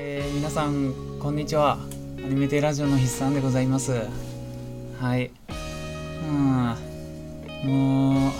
[0.00, 1.76] えー、皆さんこんにちは。
[2.18, 4.06] アニメテラジオの筆算でございます。
[5.00, 5.32] はい。
[6.24, 6.76] うん。
[7.64, 8.32] もう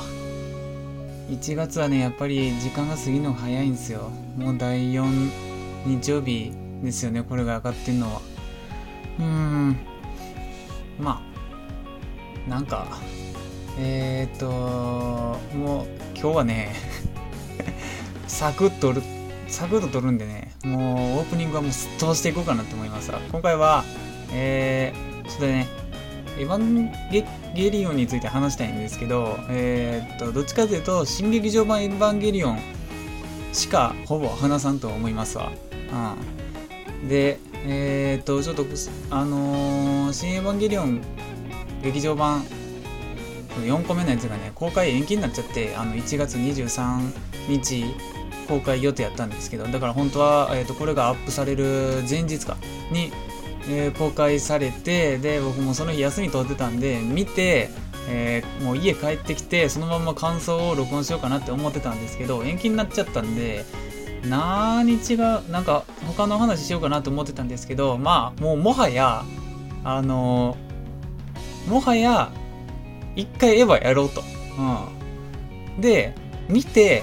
[1.33, 4.09] 1月はねやっぱり時間が過ぎるのが早いんですよ。
[4.37, 5.05] もう第4
[5.85, 6.53] 日曜日
[6.85, 8.21] ですよねこれが上がってんのは。
[9.19, 9.77] うん。
[11.01, 11.21] ま
[12.47, 12.87] あなんか
[13.81, 14.47] えー、っと
[15.57, 16.77] もう今日はね
[18.29, 19.03] サクッとる
[19.49, 23.85] サクッと撮るんでねもうオープニングはもうすっ飛ばしていこうかなと思いますが今回は
[24.31, 25.67] えー、ちょっとね
[26.39, 26.93] エヴァン
[27.55, 32.61] ゲリオンについて話したいんですけど、えー、っとどっちかというと新劇場版エヴァンゲリオン
[33.53, 35.51] しかほぼ話さんと思いますわ。
[37.01, 38.65] うん、で、えー、っとちょっと
[39.11, 41.03] あのー、新エヴァンゲリオン
[41.83, 42.45] 劇場版
[43.65, 47.13] 4個目のやつがね公開延期になっちゃってあの1月23
[47.49, 47.85] 日
[48.49, 52.57] 公開予定やったんですけどだから本当は、えーと、これがアップされる前日か
[52.91, 53.13] に、
[53.69, 57.71] えー、公開されてで僕もその日休み取ってたんで見て、
[58.09, 63.65] えー、もう家帰ってきてそのまま感想を録音しようかなって思ってたんですけど延期になっちゃったんで
[64.25, 69.25] 何日がなんか他の話しようかなと思ってたんですけどまあもうもはや
[69.85, 72.33] あのー、もはや
[73.19, 74.23] 一回エヴァやろうと。
[75.77, 75.81] うん。
[75.81, 76.15] で、
[76.49, 77.03] 見て、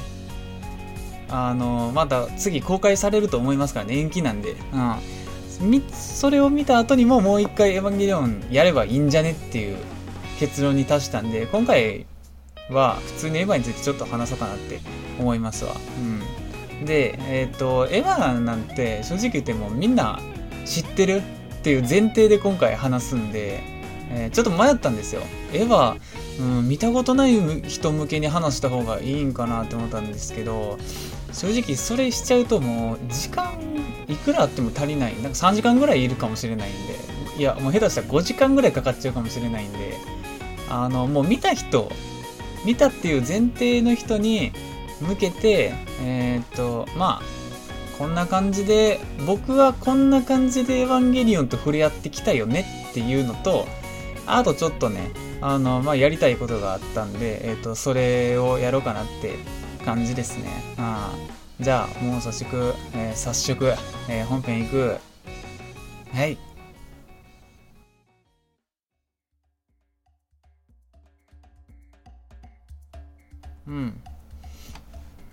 [1.36, 4.55] あの、また次公開されると思いますからね、延期なんで。
[4.73, 4.95] うん。
[5.92, 9.77] それを見た後にももう一回エヴァンゲリオンやればいいんじゃねっていう
[10.39, 12.05] 結論に達したんで、今回
[12.69, 14.80] は普通にエヴァについてちょっと話そうかなって
[15.19, 15.73] 思いますわ。
[16.80, 16.86] うん。
[16.86, 20.20] で、えっ、ー、と、エヴァなんて正直言ってもみんな
[20.66, 21.22] 知ってるっ
[21.64, 23.64] ていう前提で今回話すんで、
[24.11, 25.22] えー、ちょっと迷ったんですよ。
[25.53, 25.95] 絵は、
[26.39, 30.77] うん、見たことない人向けに話した方がいいんかなって思ったんですけど、
[31.36, 33.53] 正直それしちゃうともう時間
[34.08, 35.14] いくらあっても足りない。
[35.16, 36.95] なんか3時間ぐらいいるかもしれないんで、
[37.37, 39.95] いや、もう下手したら5時間ぐらいかかっちゃうかもしれないんで、
[40.70, 41.92] あの、もう見た人、
[42.65, 44.52] 見たっていう前提の人に
[45.02, 53.67] 向けて、えー、っと、まあ、こんな感じで、僕はこんな感じでエヴァンゲリオンと触れ合ってきたよねっていうのと、
[54.26, 55.11] あとちょっとね、
[55.42, 59.36] あの、まあ、やりたいことがあったんで、えっ、と、それをやろうかなって
[59.86, 60.64] 感じですね。
[60.77, 61.14] あ
[61.61, 63.73] じゃあ、もう早速、えー、早速、
[64.10, 64.98] えー、本編行く。
[66.14, 66.38] はい。
[73.67, 74.02] うん。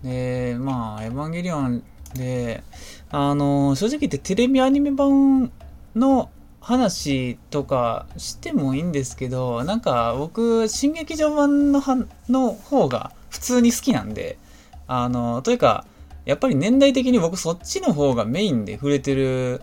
[0.04, 1.82] で、まあ、エヴァンゲリオン
[2.14, 2.62] で、
[3.10, 5.50] あの、正直言ってテレビアニメ版
[5.96, 6.30] の
[6.60, 11.96] 話とかしてもいいんですけど、なんか僕、新劇場版のは
[12.28, 14.38] の方が普通に好きなんで、
[14.86, 15.84] あの、というか、
[16.24, 19.60] やっぱり年代的に僕そっちの方がメインで触れてる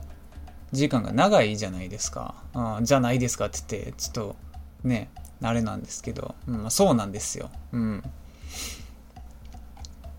[0.71, 2.35] 時間が長いじゃないですか。
[2.53, 4.35] うん、じゃないですかって言って、ちょっと
[4.83, 5.09] ね、
[5.41, 7.49] あれなんですけど、うん、そうなんですよ。
[7.71, 8.03] うん。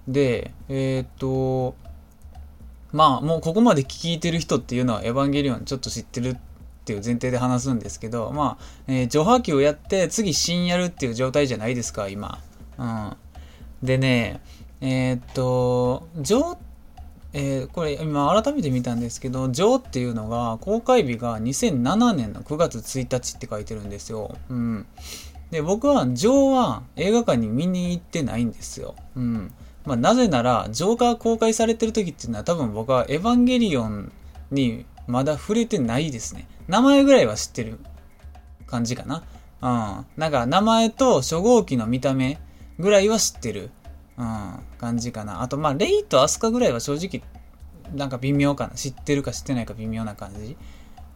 [0.09, 1.75] で、えっ、と、
[2.93, 6.37] まあもうここまで聞いてる人っていうのはエヴァンゲリオンちょっと知ってるっ
[6.85, 12.43] ていう前提で話すんですけど、まあ、えー、上波球をやって次新やるっていう状態じゃないですか、今。
[12.79, 13.17] うん。
[13.83, 14.41] でね、
[14.81, 16.57] えー、っと、上、
[17.33, 24.37] えー、これ今改めて見たんですけど、上っていうのが公開日が2007年の9月1日って書いてるんですよ。
[24.49, 24.87] うん。
[25.51, 28.95] で、僕は上は映画館に見に行ってないんですよ。
[29.17, 29.53] うん。
[29.85, 34.13] まあ、なぜなら、ジョーカー公開されてる時っていうのは多分僕はエヴァンゲリオン
[34.51, 36.47] にまだ触れてないですね。
[36.69, 37.79] 名前ぐらいは知ってる
[38.67, 39.23] 感じかな。
[39.63, 40.07] うん。
[40.17, 42.39] なんか名前と初号機の見た目
[42.79, 43.71] ぐらいは知ってる。
[44.21, 44.61] うん。
[44.79, 45.41] 感じかな。
[45.41, 47.23] あと、まあ、レイとアスカぐらいは正直、
[47.97, 48.75] なんか微妙かな。
[48.75, 50.57] 知ってるか知ってないか微妙な感じ。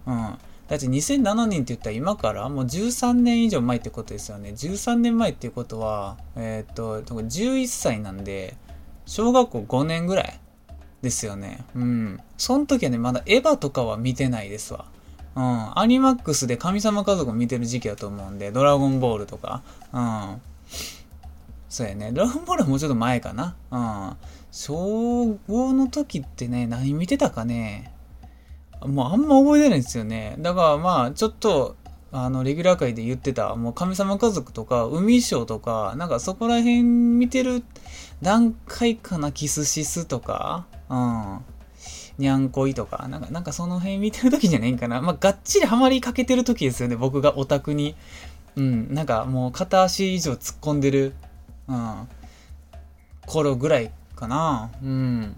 [0.07, 0.39] うん。
[0.67, 4.51] だって2007年って言ったら今からもう13年以上前ってことですよね。
[4.51, 8.57] 13年前っていうことは、えー、っと、11歳なんで、
[9.05, 10.41] 小学校5年ぐらい
[11.03, 11.65] ですよね。
[11.75, 12.21] うん。
[12.39, 14.87] その時はね、まだエヴァとかは見てないですわ。
[15.37, 15.79] うん。
[15.79, 19.63] アニマックスで神様家族を見てる時期だと思うんで、ドラゴンボールとか。
[19.93, 20.41] うん。
[21.75, 22.13] そうやね。
[22.13, 23.57] ドラゴンボールはもうちょっと前かな。
[23.73, 24.17] うん。
[24.53, 27.93] 小5の時ってね、何見てたかね。
[28.87, 30.37] もうあんま覚えてないんですよね。
[30.39, 31.75] だからまあ、ちょっと、
[32.13, 37.65] あの、レギュラー界で言ってた、もう神様家族とか、海賞とか、なんかそこら辺見てる
[38.23, 41.41] 段階かな、キスシスとか、うん。
[42.19, 45.03] にゃんこいとか、なんか、なんかその辺見てる時じゃないんかな。
[45.03, 47.97] まあ、がっちりハマりかけてる時ですよね、僕がオタクに。
[48.55, 51.15] うん、なんかもう片足以上突っ込んでる、
[51.69, 52.09] うん、
[53.27, 54.71] 頃ぐらいかな。
[54.83, 55.37] うん。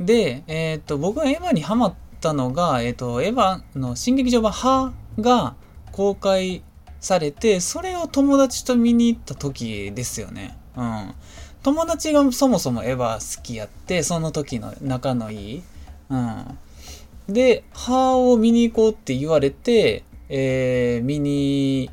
[0.00, 5.54] で、えっ、と、僕がエヴァにハマったのが、えっ、と、エヴァの新劇場版ハが
[5.92, 6.62] 公開
[7.00, 10.56] されて、それを友達と見に行った時ですよね。
[10.76, 11.14] うん。
[11.62, 15.62] 友達がそもそもエヴァ好きやって、その時の仲のいい。
[16.10, 16.58] うん。
[17.28, 21.90] で、ハを見に行こうって言われて、えー、見に、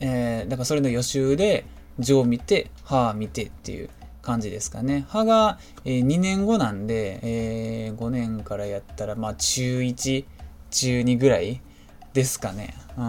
[0.00, 1.64] えー、だからそれの予習で、
[1.98, 3.90] ジョー見て、ハー見てっていう
[4.22, 5.04] 感じですかね。
[5.08, 10.24] 歯が、えー、2年後なんで、えー、5年からやったら、まあ中1、
[10.70, 11.60] 中2ぐらい
[12.12, 12.74] ですかね。
[12.96, 13.02] うん。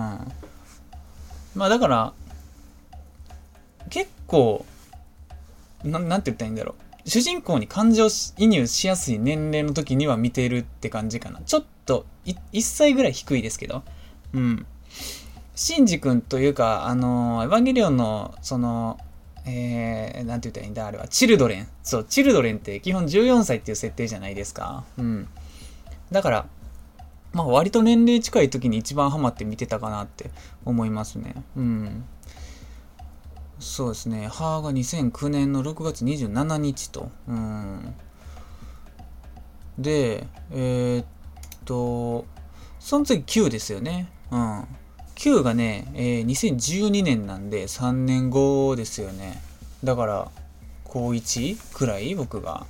[1.55, 2.13] まあだから、
[3.89, 4.65] 結構、
[5.83, 7.09] ななんて言ったらいいんだろう。
[7.09, 8.07] 主人公に感情
[8.38, 11.41] 移入しやすい年齢の時には見てるって感じかな。
[11.41, 13.83] ちょっと、1歳ぐらい低いですけど。
[14.33, 14.65] うん。
[15.56, 18.98] シンジ君というか、あの、エヴァンゲリオンの、その、
[19.45, 21.68] えー、なんて言ったらいいんだあれは、チルドレン。
[21.83, 24.83] そう、チルドレンって基本14歳っていう設定じゃないですか。
[24.98, 25.27] うん。
[26.12, 26.45] だから、
[27.33, 30.31] まあ割と年齢近い時に一番ハマって見てたかなって
[30.65, 31.36] 思いますね。
[31.56, 32.06] うん。
[33.59, 34.27] そうですね。
[34.27, 37.09] 母が2009年の6月27日と。
[37.27, 37.95] うん。
[39.77, 41.06] で、えー、っ
[41.65, 42.25] と、
[42.80, 44.09] その次9ですよね。
[44.31, 44.68] うん。
[45.21, 49.39] 9がね、えー、2012年なんで3年後ですよね。
[49.83, 50.31] だから、
[50.83, 52.65] 高1くらい僕が。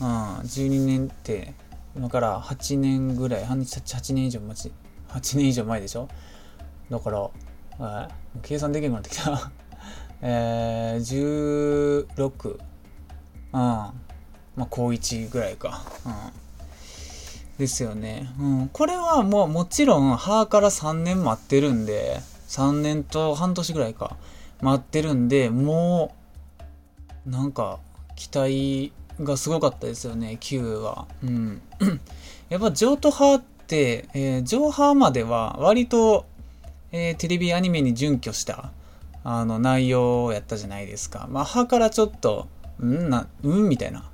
[0.00, 0.06] うん、
[0.38, 1.54] 12年って、
[1.94, 4.72] 今から8年ぐらい、8年以上待ち、
[5.08, 6.08] 8年以上前でしょ？
[6.90, 7.30] だから、
[7.78, 8.08] えー、
[8.42, 9.52] 計算できなくなってきた。
[10.20, 12.58] えー、16、うん、
[13.52, 13.94] ま
[14.58, 15.84] あ高1ぐらいか。
[16.04, 16.08] う
[16.40, 16.43] ん
[17.58, 18.28] ですよね。
[18.38, 18.68] うん。
[18.72, 24.16] これはもうもちろん、母から3年待ってるんで、3年と半年ぐらいか、
[24.60, 26.14] 待ってるんで、も
[27.26, 27.78] う、なんか、
[28.16, 31.06] 期待がすごかったですよね、Q は。
[31.22, 31.62] うん。
[32.48, 36.26] やっぱ譲渡派って、えー、上派までは割と、
[36.92, 38.70] えー、テレビアニメに準拠した、
[39.22, 41.26] あの、内容やったじゃないですか。
[41.30, 42.48] まあ、派からちょっと、
[42.80, 44.10] うんな、うんみたいな。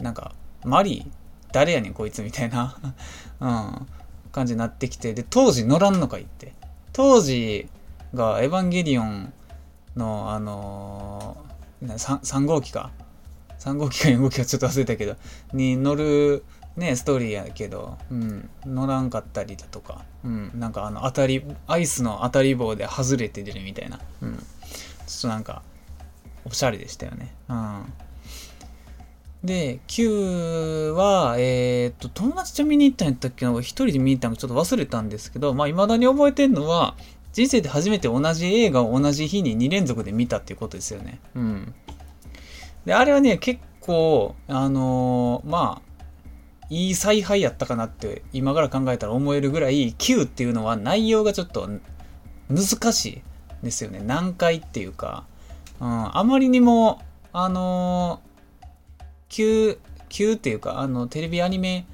[0.00, 0.32] なんか、
[0.64, 1.19] マリー
[1.52, 2.76] 誰やねんこいつみたいな。
[3.40, 3.86] うん、
[4.32, 6.52] 感じになってきて、で、当時乗らんのかいって。
[6.92, 7.68] 当時
[8.14, 9.32] がエヴァンゲリオン
[9.96, 12.90] の、あのー、3, 3号機か。
[13.58, 15.16] 3号機か4号機かちょっと忘れたけど、
[15.52, 16.44] に乗る、
[16.76, 24.42] ね、ストーリーやけど、うん、乗らんかったりだとか、うん、なんかあの、当たり、アイスの当たり棒で外れて出るみたいな、うん、ちょ
[25.18, 25.62] っとなんか、
[26.44, 27.34] おしゃれでしたよね。
[27.48, 27.92] うん。
[29.44, 36.94] で、9は、えー、っと、友達と見に行ったんやったっけな、一人で見に行ったのちょっと忘れたんですけど、まあ、未だに覚えてるのは、
[37.32, 41.20] 人生で初めて同じ映画を同じ日に2連続で見たっていうことですよね。
[41.34, 41.74] うん。
[42.84, 45.90] で、あれはね、結構、あのー、まあ、
[46.70, 51.68] いい采配やったかなって今から考えたら思えるぐらい Q っていうのは内容がちょっと
[52.48, 53.22] 難しい
[53.64, 54.00] ですよね。
[54.00, 55.24] 難解っていうか、
[55.80, 57.02] うん、あまりにも、
[57.32, 58.20] あの
[59.30, 59.78] 旧、
[60.10, 61.86] 旧っていうか、あの、テレビアニメ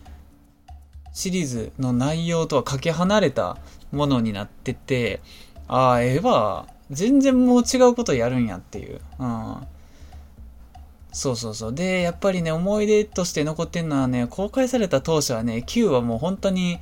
[1.12, 3.59] シリーズの内容とはかけ離れた
[3.93, 5.21] ものになってて、
[5.69, 9.00] ああ、エヴァ、全然もう違うことやるんやっていう。
[9.19, 9.56] うん。
[11.13, 11.75] そうそうそう。
[11.75, 16.79] で、やっぱりね、思い出として残ってんのはね、公開された当初はね、Q はもう本当に、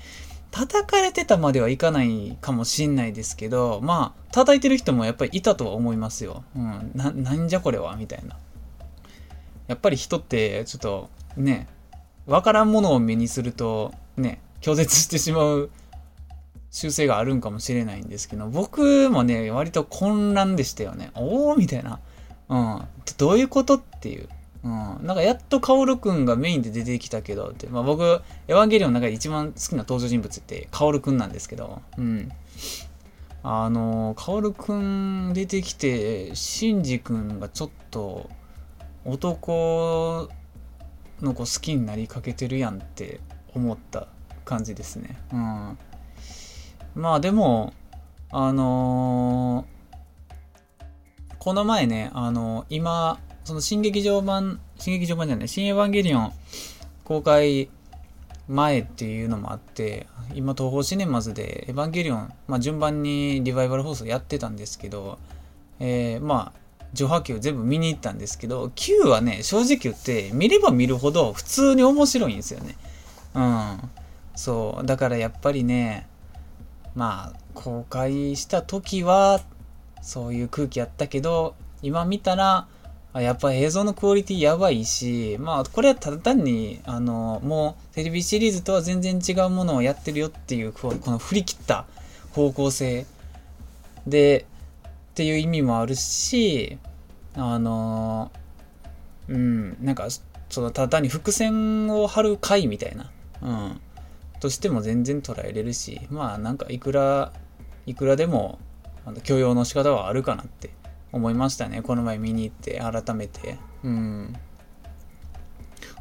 [0.50, 6.44] 叩かれてたまではいかないかもしんないですけど、まあ、叩いてる人もやっぱりいたとは思いますよ。
[6.54, 6.92] うん。
[6.94, 7.96] な、なんじゃこれは？
[7.96, 8.36] みたいな。
[9.66, 11.66] やっぱり人ってちょっとね、
[12.26, 15.70] わからんものを目にするとね、拒絶してしまう
[16.70, 21.10] 習性があるんかもしれないんですけど、僕もね、割と混乱でしたよね。
[21.14, 22.00] おーみたいな。
[22.48, 22.82] うん。
[23.16, 24.28] どういうことっていう。
[24.64, 24.70] うん。
[25.06, 27.68] なんかやっとカオルくんがメインで出てきたけどって。
[27.68, 28.02] まあ僕、
[28.48, 31.80] エヴァンゲリオンの中で一番好きな登場人物ってカオルくんなんですけど。
[31.96, 32.32] うん。
[33.44, 38.30] あの、カオルくん出てきて、シンジくんがちょっと、
[39.04, 40.28] 男
[41.20, 43.20] の子好きになりかけてるやんって
[43.54, 44.08] 思った
[44.44, 45.16] 感じですね。
[45.32, 45.78] うん。
[46.94, 47.72] まあでも、
[48.30, 56.32] あのー、この前ね、あのー、今、その新劇場版、新劇場版じゃない、新エヴァンゲリオン
[57.04, 57.68] 公開
[58.48, 65.18] 前っていうのもあって、今東宝シネマズでエヴァンゲリオン、まあ順番にリバイバル放送やってたんですけど、
[65.80, 66.63] えー、まあ、
[66.94, 72.76] 上波球全部見に行ったんですけど、Q はね、正直言って見れば見るほど普通に面白いんですよね。
[73.34, 73.90] うん。
[74.34, 74.86] そう。
[74.86, 76.06] だからやっぱりね、
[76.94, 79.40] まあ、公開した時は、
[80.00, 82.66] そういう空気やったけど、今見たら、
[83.14, 91.86] やっぱ映像のクオリティやばいし、まあこれはただ単に、あの、もうテレビシリーズとは全然違うものをやってるよっていう、この振り切った
[92.32, 93.06] 方向性
[94.06, 94.46] で、
[95.14, 96.76] っていう意味もあるし、
[97.36, 98.32] あの、
[99.28, 100.08] うん、なんか、
[100.50, 103.80] そのただ単に伏線を張る回みたいな、うん、
[104.40, 107.32] としても全然捉えれるし、まあなんかいくら、
[107.86, 108.58] いくらでも、
[109.22, 110.70] 許容の仕方はあるかなって
[111.12, 111.80] 思いましたね。
[111.80, 113.56] この前見に行って改めて。
[113.84, 114.34] うん。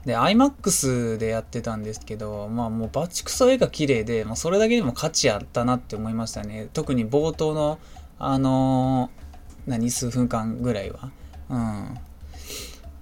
[0.06, 6.68] で、IMAX でやってたんですけど、まあもうバチクソ絵が綺麗で、まあ、それだけでも価値あったなって思いましたね。
[6.74, 7.78] 特に冒頭の、
[8.28, 11.12] あのー、何、数分間ぐらいは。
[11.50, 11.98] うん。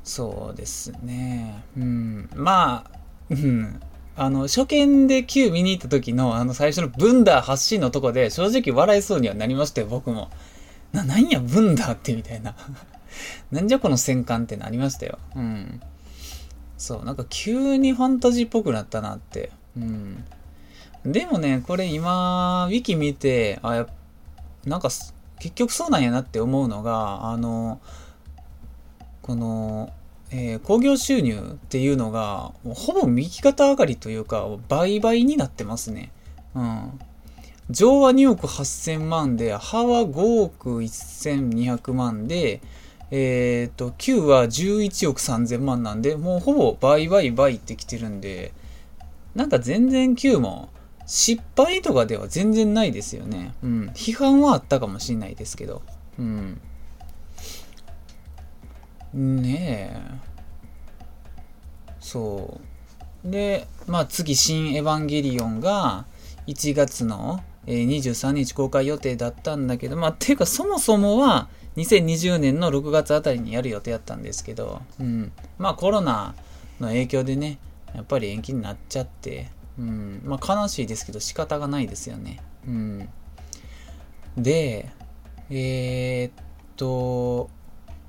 [0.04, 1.64] そうですね。
[1.78, 2.30] うん。
[2.34, 3.00] まあ、
[3.30, 3.80] うん。
[4.16, 10.30] あの、初見で Q 見に行った時の、あの、最初のブンダー発信のとこで、正直笑いそうにはなりましたよ、僕も。
[10.92, 12.56] な、なんや、ブンダーってみたいな。
[13.52, 15.18] なんじゃこの戦艦ってなりましたよ。
[15.36, 15.82] うん。
[16.78, 19.52] そう、なんか急にファンタジーっぽくなったなって。
[19.78, 20.26] うん。
[21.06, 23.88] でもね、これ今、ウィキ見て、あ、やっ
[24.66, 24.90] なんか、
[25.40, 27.80] 結局そうなんやなって思うのが、あの、
[29.22, 29.92] この、
[30.30, 36.12] えー、興行収入っていうのが、ほぼ右肩上がりというか、倍々になってますね。
[36.56, 37.00] うん。
[37.70, 42.62] 上は2億8000万で、歯は5億1200万で、
[43.12, 48.54] えっ、ー、と、9は11億3000万なんで、もうほぼ倍倍倍ってきてるんで、
[49.36, 50.70] なんか全然9も
[51.14, 53.54] 失敗とかでは全然ないですよね。
[53.62, 53.90] うん。
[53.94, 55.82] 批判はあったかもしれないですけど。
[56.18, 56.62] うん。
[59.14, 60.12] ねえ。
[62.00, 62.62] そ
[63.26, 63.30] う。
[63.30, 66.06] で、まあ次、新エヴァンゲリオンが
[66.48, 75.34] 1月の、23日公開予定だったんだけど、まあ、っていうかそもそもは2020年の6月あたりにやる予定だったんですけど、うん。
[75.58, 76.36] まあコロナ
[76.80, 77.60] の影響でね、
[77.94, 80.22] やっぱり延期になっちゃって、うん。
[80.26, 82.42] まあ悲しいですけど仕方がないですよね。
[82.68, 83.10] うん。
[84.38, 84.90] で、
[85.50, 86.44] えー、っ
[86.78, 87.50] と、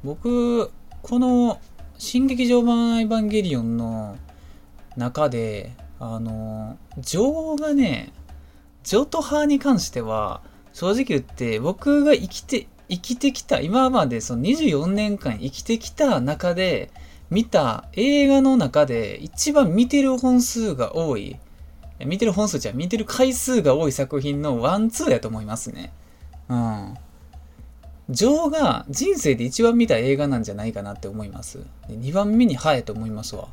[0.04, 0.71] 僕、
[1.02, 1.61] この
[1.99, 4.16] 新劇場版エヴァンゲリオンの
[4.97, 8.12] 中で、あの、情がね、
[8.85, 10.42] 譲渡派に関しては、
[10.73, 16.90] 正直言って僕が生きて、生きてきた、今までその24年間生きてきた中で、
[17.31, 21.37] 見た映画の中で一番見てる本数が多い、
[22.06, 25.92] 見てる本数じゃ見てる回数が多い作品のワンツーやと思いますね。
[26.49, 26.94] うん。
[28.11, 31.61] ジョーが人生で一番見た映画なんじゃないかなって思います。
[31.88, 33.49] 2番目にハエと思いますわ。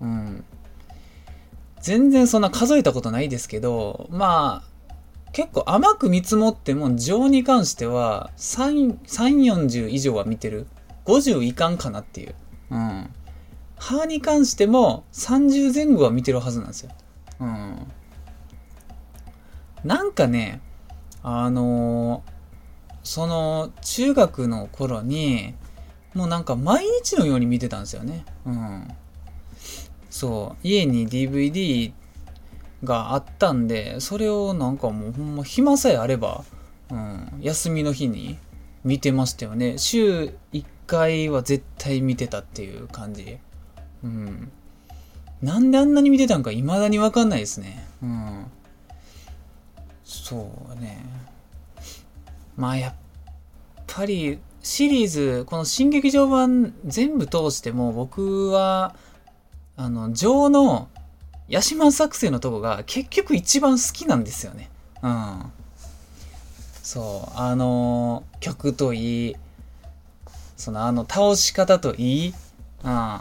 [0.00, 0.44] うん。
[1.80, 4.76] 全然そんな数えたことないですけど、まあ、
[5.32, 10.66] 結構甘く見積もっても、情に関しては3、3、40以上は見てる。
[11.04, 12.34] 50いかんかなっていう。
[12.70, 13.10] うん。
[13.78, 16.90] 歯に関しても30前後は見てるはずなんですよ。
[17.40, 17.92] うん。
[19.84, 20.60] なんかね、
[21.22, 22.30] あのー、
[23.02, 25.54] その、中学の頃に、
[26.14, 28.24] もうなんか毎日のように見てたんですよね。
[28.46, 28.88] うん。
[30.10, 31.92] そう、家に DVD
[32.84, 36.44] があったんで、それをなんかもうほんま暇さえあれば、
[36.90, 38.38] うん、休みの日に
[38.84, 39.78] 見てましたよね。
[39.78, 43.38] 週1回は絶対見てたっていう感じ。
[44.04, 44.52] うん。
[45.46, 47.86] なんであんなに見てたんか未だにわかんないですね。
[48.02, 48.46] うん。
[50.02, 51.04] そうね。
[52.56, 52.94] まあやっ
[53.86, 58.96] ぱりシリーズ、この新劇場版全部通しても僕は
[59.76, 60.88] あの、情の
[61.48, 64.68] ヤシマ作戦のとこが結局一番好きなんですよね。
[65.00, 65.52] うん。
[66.82, 69.36] そう、あの曲といい、
[70.56, 72.34] そのあの倒し方といい、
[72.82, 73.20] うん。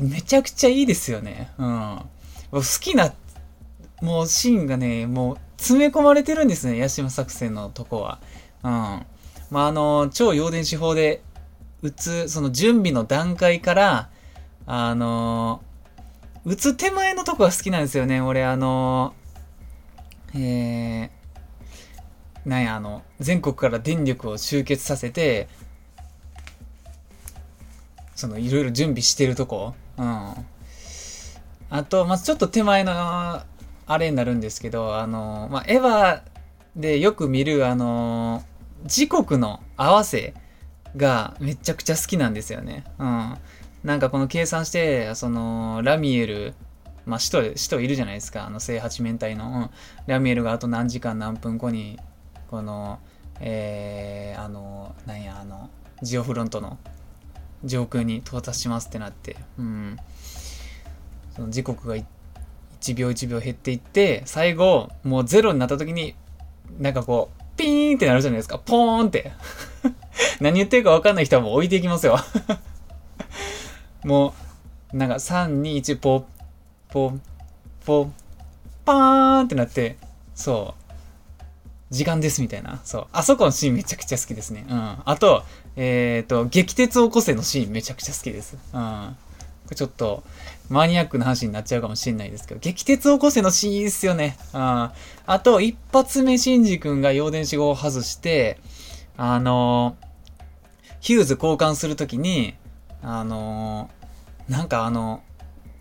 [0.00, 1.50] めちゃくちゃいいですよね。
[1.58, 2.00] うん。
[2.52, 3.12] 好きな、
[4.00, 8.20] もうシーンがね、もう詰め込まれてるんですね、ヤシマ作戦のとこは。
[8.62, 8.70] うん。
[9.50, 11.22] まあ、あの、超陽電子法で
[11.82, 14.10] 打つ、その準備の段階から、
[14.66, 15.62] あの、
[16.44, 18.20] 打つ手前のとこが好きなんですよね。
[18.20, 19.14] 俺、あの、
[20.34, 25.48] えー、なんや、あの、全国から電力を集結させて、
[28.14, 29.74] その、いろいろ準備してるとこ。
[29.98, 30.34] うん。
[31.70, 36.22] あと、まあ、ちょっと手前の、あれになるんですけど、あの、まあ、エヴァ
[36.76, 38.42] でよく見る、あの
[38.84, 40.34] 時刻の合わせ
[40.96, 42.84] がめちゃくちゃ好きなんですよね。
[42.98, 43.36] うん。
[43.84, 46.54] なんかこの計算して、その、ラミエル、
[47.06, 49.70] まあ、使徒、使徒いるじゃないですか、あの、正八面体の、うん、
[50.06, 51.98] ラミエルがあと何時間何分後に、
[52.50, 52.98] この、
[53.40, 55.70] えー、あの、なんや、あの、
[56.02, 56.78] ジオフロントの
[57.64, 59.96] 上空に到達しますってなって、うん。
[61.34, 66.14] その時刻が1秒1秒減っていって、最後、もうゼロになった時に、
[66.78, 68.58] なんかこう、ピーンってなるじゃないですか。
[68.58, 69.32] ポーンって
[70.40, 72.18] 何言ってるか分かんない人はもう置いていきますよ
[74.04, 74.34] も
[74.92, 76.24] う、なんか3、2、1、ポッ、
[76.88, 77.18] ポッ、
[77.84, 78.08] ポッ、
[78.84, 79.96] パーンってなって、
[80.34, 80.77] そう。
[81.90, 82.80] 時間ですみたいな。
[82.84, 83.06] そう。
[83.12, 84.66] あそこのシーンめちゃくちゃ好きですね。
[84.68, 84.96] うん。
[85.04, 85.42] あと、
[85.76, 88.56] えっ、ー、と、激鉄を起こせのシーンめちゃくちゃ好きです。
[88.72, 89.16] うん。
[89.74, 90.22] ちょっと、
[90.68, 94.36] マニアックな話になっちゃうかもしれないですけど、激鉄を起こせのシーンいいっすよね。
[94.52, 94.60] うん。
[94.60, 94.92] あ
[95.42, 98.58] と、一発目、シンジ君が陽電子号を外して、
[99.20, 99.96] あの
[101.00, 102.54] ヒューズ交換するときに、
[103.02, 103.90] あの
[104.48, 105.22] なんかあの、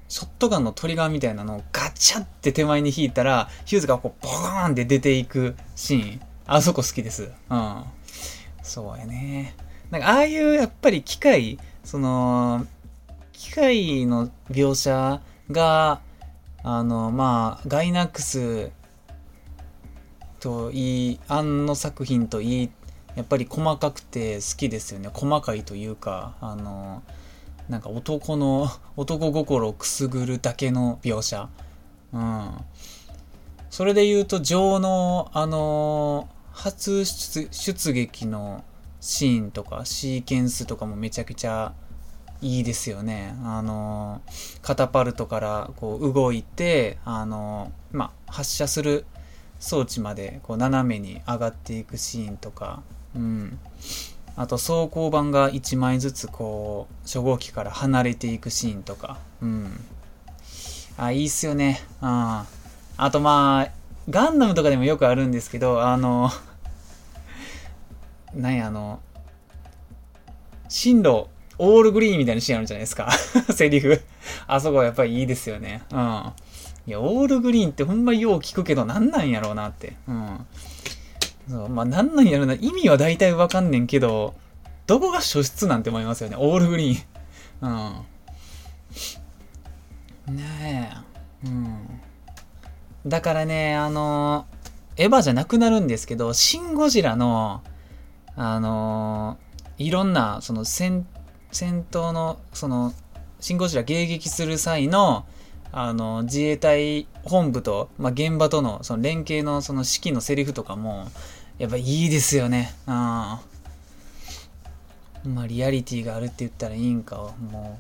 [0.08, 6.22] ショットガンのトリガーみたいなのをガチャって手前に引いたら、ヒューズがこう、ボーンって出ていくシーン。
[6.46, 7.32] あそこ好きです。
[7.50, 7.84] うん。
[8.64, 9.56] そうやね。
[9.92, 12.66] なんか、ああいうやっぱり機械、その、
[13.34, 15.22] 機械の描写
[15.52, 16.02] が、
[16.64, 18.72] あの、まあ、ガイナックス
[20.40, 22.72] といい、あの作品といい、
[23.16, 25.10] やっぱり細かくて好きですよね。
[25.14, 27.04] 細かいというか、あの、
[27.70, 31.50] なんか男の、 男心をくすぐるだけの描写。
[32.14, 32.52] うん。
[33.70, 38.64] それで言うと、情の、あの初出撃の
[39.00, 41.74] シーンとか、シーケンスとかもめちゃくちゃ
[42.42, 43.36] いいですよね。
[43.44, 44.22] あの
[44.62, 49.06] カタパルトからこう動いて、あのまあ、発射する
[49.60, 52.84] 装置までこう斜めに上がっていくシーンとか、
[53.16, 53.60] うん。
[54.38, 59.18] あと走行板が1枚ずつこう初号機から離れていくシーンとか。
[59.42, 59.84] うん。
[60.96, 61.82] あいいっすよね。
[62.02, 62.46] あ
[62.98, 63.72] あとまあ
[64.10, 66.30] ガンダムとかでもよくあるんですけどあの
[68.36, 69.00] なんやあの
[70.70, 71.26] 進路
[71.58, 73.10] オールグリーンみたいなシーンあるじゃないですか。
[73.50, 74.00] セリフ。
[74.46, 75.82] あそこはやっぱりいいですよね。
[75.92, 76.32] うん。
[76.86, 79.96] いやオールグリーンってほんまよう聞くけどなんなんやろうなって。
[80.08, 80.46] うん。
[81.50, 82.54] そうまあ、なんなんやろな。
[82.56, 84.36] 意味は大体わかんねんけど、
[84.86, 86.36] どこが初出なんて思いますよね。
[86.38, 88.06] オールグリーン。
[90.28, 90.36] うん。
[90.36, 91.04] ね
[91.44, 91.48] え。
[91.48, 92.02] うん。
[93.06, 94.46] だからね、あの
[94.98, 97.62] エヴァじゃなくなるんですけど、シン・ゴジラの、
[98.36, 99.38] あの
[99.78, 101.08] いろんな、その戦、
[101.52, 102.94] 戦闘の、その、
[103.40, 105.26] シン・ゴジラ迎撃する際の、
[105.72, 111.08] あの、自衛隊本部と、まあ、現場との、その連携の、その指揮のセリフとかも、
[111.58, 112.74] やっぱいいですよね。
[112.88, 112.94] うん。
[112.94, 113.42] ま
[115.42, 117.80] あ、リアリティがあるって言ったらいいんか、も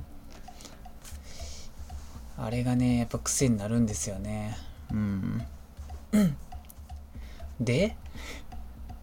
[2.40, 2.42] う。
[2.42, 4.58] あれがね、やっぱ癖になるんですよね。
[4.92, 5.44] うん。
[7.60, 7.96] で？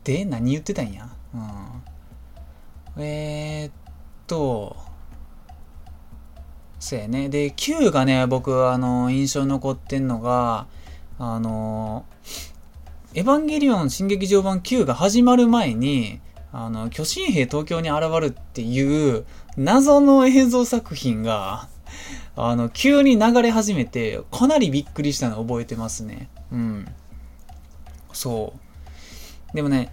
[0.05, 1.09] で、何言ってたんや？
[1.35, 3.03] うん。
[3.03, 3.73] えー、っ
[4.27, 4.77] と、
[6.79, 7.29] そうやね。
[7.29, 10.67] で、Q がね、僕、あの、印象に残ってんのが、
[11.19, 12.05] あの、
[13.17, 16.21] エヴァンゲリオン新劇場版9が始まる前に、
[16.53, 19.25] あの、巨神兵東京に現るっていう
[19.57, 21.69] 謎の映像作品が、
[22.35, 26.29] あの、急に流れ始めて、かなりびっくりしたの覚えてますね。
[26.51, 26.89] うん。
[28.13, 28.53] そ
[29.53, 29.57] う。
[29.57, 29.93] でもね、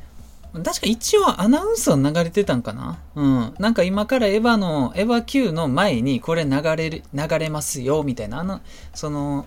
[0.52, 3.00] 確か一応アナウンスは流れてたんかな？
[3.16, 3.54] うん。
[3.60, 8.62] なんか今からエヴァの、エヴァ Q の前にこれ流れる、流れますよ、みたいな、あの、
[8.96, 9.46] その、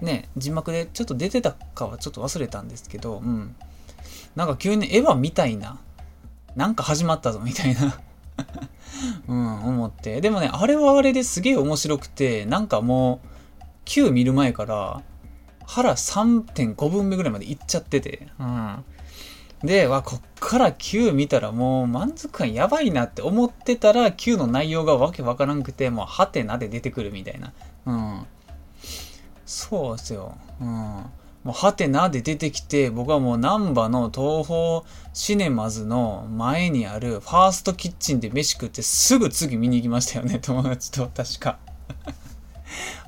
[0.00, 3.56] ね、字幕でちょっと出てたかはちょっと忘れたんですけど、うん。
[4.34, 5.78] なんか急にエヴァみたいな、
[6.54, 7.98] なんか始まったぞみたいな
[9.28, 10.20] うん、思って。
[10.20, 15.02] でもね、あれはあれですげえ面白くて、なんかもう、9見る前から、
[15.66, 18.84] 腹3.5分目ぐらいまでいっちゃってて、うん。
[19.64, 27.52] で、わ、こっから9見たらもう満足感やばいなって思ってたら、9の内容がわけわからんくて、もうハテナで出てくるみたいな。
[27.86, 28.26] うん。
[29.46, 30.36] そうですよ。
[30.60, 30.66] うん。
[30.66, 31.06] も
[31.46, 34.82] う、ハテナで出てきて、僕はもう、難波の東宝
[35.14, 41.58] シネマズの前にあるファーストキッチンで飯食ってすぐ次見に行きましたよね、 友達と、確か。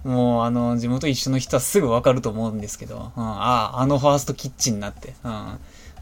[0.05, 5.59] もう、あの、地元一緒の人はすぐわかると思うんですけど、うん、ああ、あのファーストキッチンになって、うん、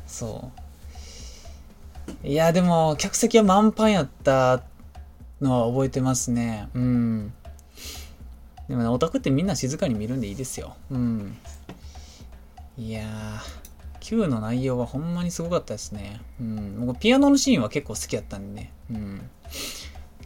[0.07, 0.51] そ
[2.23, 2.27] う。
[2.29, 4.63] いや、でも、客席は満帆やった
[5.41, 6.69] のは覚えてますね。
[6.75, 7.33] うん。
[8.69, 10.77] でもね、オタクってみんな静かに見るんでいいですよ。
[10.91, 11.37] うん。
[12.77, 13.07] いやー、
[14.01, 16.21] Q の内容はほんまにすごかったですね。
[16.41, 16.87] うん。
[16.87, 18.73] 僕、ピアノのシーンは結構好きやったんでね。
[18.91, 19.31] うん。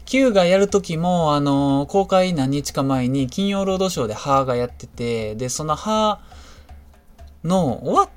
[0.07, 8.09] Q がやるときも、あのー、公開何日か前に金曜ロードショーでハーがやってて、で、そのハーの終わっ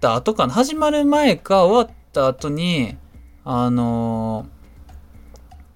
[0.00, 2.96] た後かな、始まる前か終わった後に、
[3.44, 4.59] あのー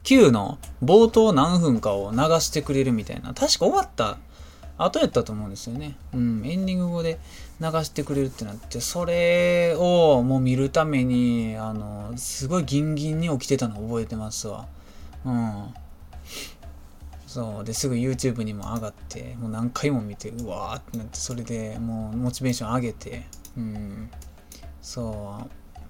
[0.05, 3.35] 9の冒頭何分かを流してくれるみたいな。
[3.35, 4.19] 確か終わった
[4.77, 5.97] 後やったと思うんですよね。
[6.13, 6.43] うん。
[6.45, 7.19] エンディング後で
[7.61, 14.67] 流してくれるってなって、それをもう見るために、あの、すごいギンギンに起きてたの覚えてますわ。
[15.25, 15.75] うん。
[17.27, 17.65] そう。
[17.65, 23.25] で、すぐ YouTube にも上がって、もう何回も見て、うわーってなって、それでもうモチベーション上げて、
[23.57, 24.11] うん。
[24.83, 25.39] そ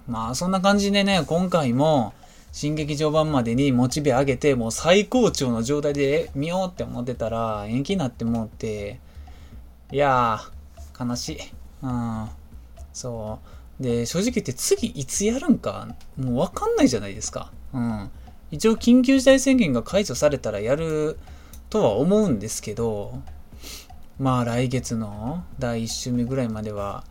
[0.09, 0.11] う。
[0.11, 2.13] まあ、そんな感じでね、今回も、
[2.55, 9.01] 新劇場版までにモチベ上げて、もう最高潮の状態で見ようって思ってたら、延期になってもって、
[9.91, 11.39] いやー、悲しい。
[11.83, 12.29] うん。
[12.93, 13.41] そ
[13.81, 13.83] う。
[13.83, 17.51] で、正直言って次いつやるんか、もうわかんないじゃないですか。
[17.73, 18.09] うん。
[18.53, 21.19] 一応緊急事態宣言が解除されたらやる
[21.71, 23.19] とは思うんですけど、
[24.21, 27.03] まあ来月の第1週目ぐらいまでは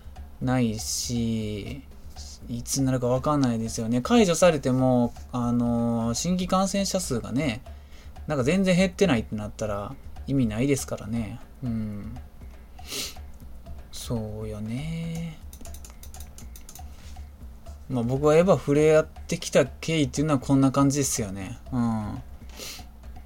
[0.41, 1.84] ないし、
[2.49, 4.01] いつになるか分かんないですよね。
[4.01, 7.62] 解除されても、あのー、新規感染者数がね、
[8.27, 9.95] なんか全然減ってないってなったら
[10.27, 11.39] 意味ないですからね。
[11.63, 12.17] うん。
[13.91, 15.38] そうよね。
[17.89, 21.60] まあ僕はエヴァ触れ合ってきた経緯っていうのはこんな感じですよね。
[21.71, 22.21] うん。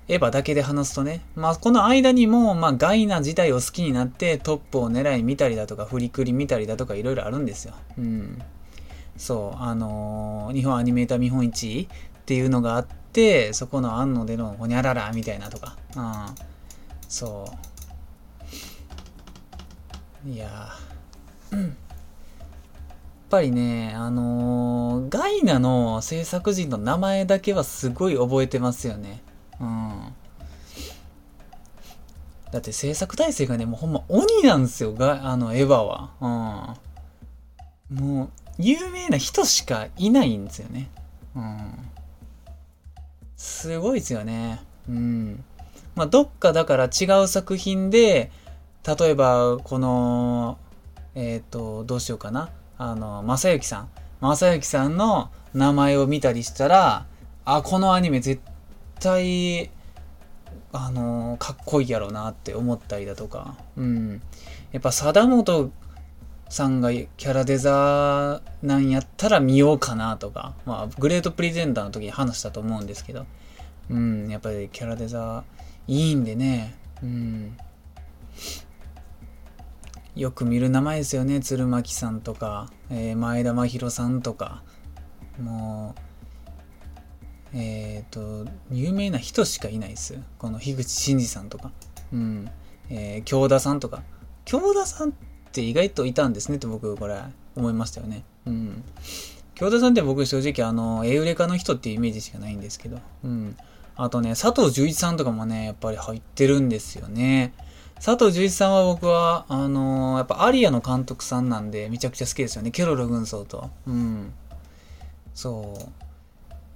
[0.10, 1.22] エヴァだけで話すとね。
[1.36, 7.74] まあこの間にも、まあガイナ自体を好きになってトップを狙い見たりだとか、振りくり見たりだとかいろいろあるんですよ。
[7.98, 8.42] うん。
[9.18, 16.36] そう、あのー、日本アニメーター見本市っていうのがあって、そこの安野でのほにゃららみたいなとか、うん、
[17.08, 17.52] そ
[20.26, 20.30] う。
[20.30, 20.70] いや。
[21.52, 21.58] や
[23.30, 29.22] っぱりね、あのー、ガイナの制作人の名前だけはすごい覚えてますよね。
[29.60, 30.14] うん。
[32.52, 36.78] だって制作体制がね、もうほんま鬼なんですよ、があの、エヴァは。
[37.92, 37.98] うん。
[38.00, 40.90] もう、有名な人しかいないんですよね。
[41.36, 41.58] うん。
[43.36, 44.62] すごいですよね。
[44.90, 45.44] うん。
[45.96, 48.32] まあ、どっかだから違う作品で、
[48.86, 50.58] 例えば、この、
[51.16, 52.50] えっ、ー、と、どうしようかな。
[52.78, 53.90] あの、正幸さん。
[54.22, 57.06] 正幸さんの名前を見たりしたら、
[57.46, 58.42] あ、このアニメ絶
[59.00, 59.70] 対、
[60.72, 63.56] あの、かっこいいやろうなって思ったりだとか。
[63.76, 64.22] うん。
[64.72, 65.72] やっぱ、貞本
[66.50, 73.26] さんがキャラデザなんやったら見ようかなとか、まあ、グレートプレゼンターの時に話したと思うんですけど、
[73.90, 75.44] うん、やっぱりキャラデザ
[75.88, 77.58] いいんでね、うん。
[80.16, 81.40] よく見る名前ですよね。
[81.40, 84.64] 鶴巻さんとか、えー、前田真宏さんとか、
[85.40, 85.96] も
[87.54, 90.20] う、えっ、ー、と、有名な人しかいないです。
[90.40, 91.72] この樋口真嗣さんとか、
[92.12, 92.50] うん、
[92.90, 94.02] えー、京田さんとか。
[94.44, 95.14] 京田さん
[95.48, 97.20] って意外といたんですねって僕これ
[97.56, 98.24] 思いましたよね。
[98.46, 98.84] うん。
[99.56, 103.00] 京田さんって僕正直あの、エウレカの人っていうイメージしかないんですけど。
[103.24, 103.58] うん。
[103.96, 107.54] あとね、佐藤十一さんとかもね、やっぱり入ってるんですよね。
[107.96, 112.70] 佐藤十一さんは僕は、あのー、やっぱアリアの監督さんなんで、めちゃくちゃ好きですよね。
[112.70, 113.72] ケロロ軍曹と。
[113.88, 114.34] うん。
[115.34, 115.92] そう。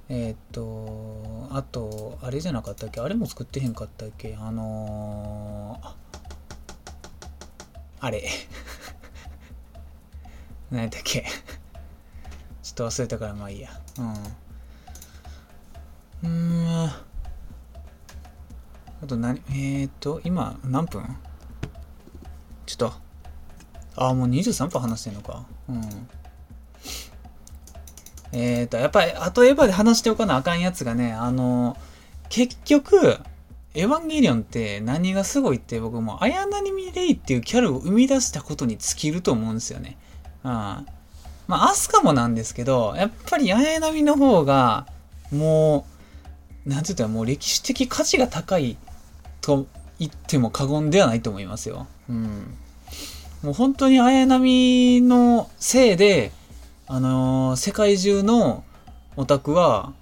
[0.10, 3.00] えー、っと、あと、あれじゃなかったっけ？
[3.00, 4.36] あれも作ってへんかったっけ？
[4.42, 5.88] あのー、
[8.02, 8.28] あれ。
[10.72, 11.22] 何やったっけ
[12.64, 13.70] ちょっと忘れたからまあいいや。
[16.24, 16.28] うん。
[16.28, 16.92] うん。
[19.04, 21.18] あと何、えー、っと、今何分？
[22.66, 22.94] ちょっと。
[23.98, 25.46] ああ、もう23分話してんのか。
[25.70, 26.08] うん。
[28.32, 31.78] えー、っと、やっぱり、あとエヴァで話しておかなあかんやつがね、あの、
[32.30, 33.20] 結局、
[33.74, 39.98] エヴァンゲリオンって何がすごいって僕も綾波レイっていうキャラを生み出したことに尽きると思うんですよね。
[40.44, 40.52] うん。
[40.52, 40.86] ま
[41.50, 44.88] あ、アスカもなんですけど、やっぱり綾波の方が、
[45.32, 45.86] も
[46.66, 48.76] う、なんて言ったらもう歴史的価値が高い
[49.40, 49.66] と
[50.00, 51.88] 言っても過言ではないと思いますよ。
[52.10, 52.58] うん。
[53.42, 56.34] もう本当に綾波のせいで、
[56.88, 58.66] あのー、世界中の
[59.16, 59.94] オタクは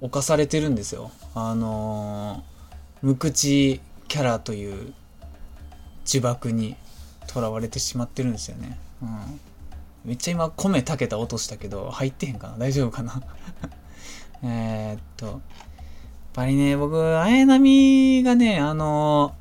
[0.00, 1.10] 犯されてるんですよ。
[1.34, 2.57] あのー
[3.02, 4.92] 無口キャラという
[6.06, 6.76] 呪縛に
[7.26, 8.78] とらわれてしまってるんですよね。
[9.02, 9.40] うん。
[10.04, 12.58] めっちゃ今米炊けた音したけど入ってへんかな？
[12.58, 13.22] 大丈夫かな？
[14.42, 15.26] えっと。
[15.26, 15.38] やっ
[16.32, 19.34] ぱりね、僕、綾波がね、あの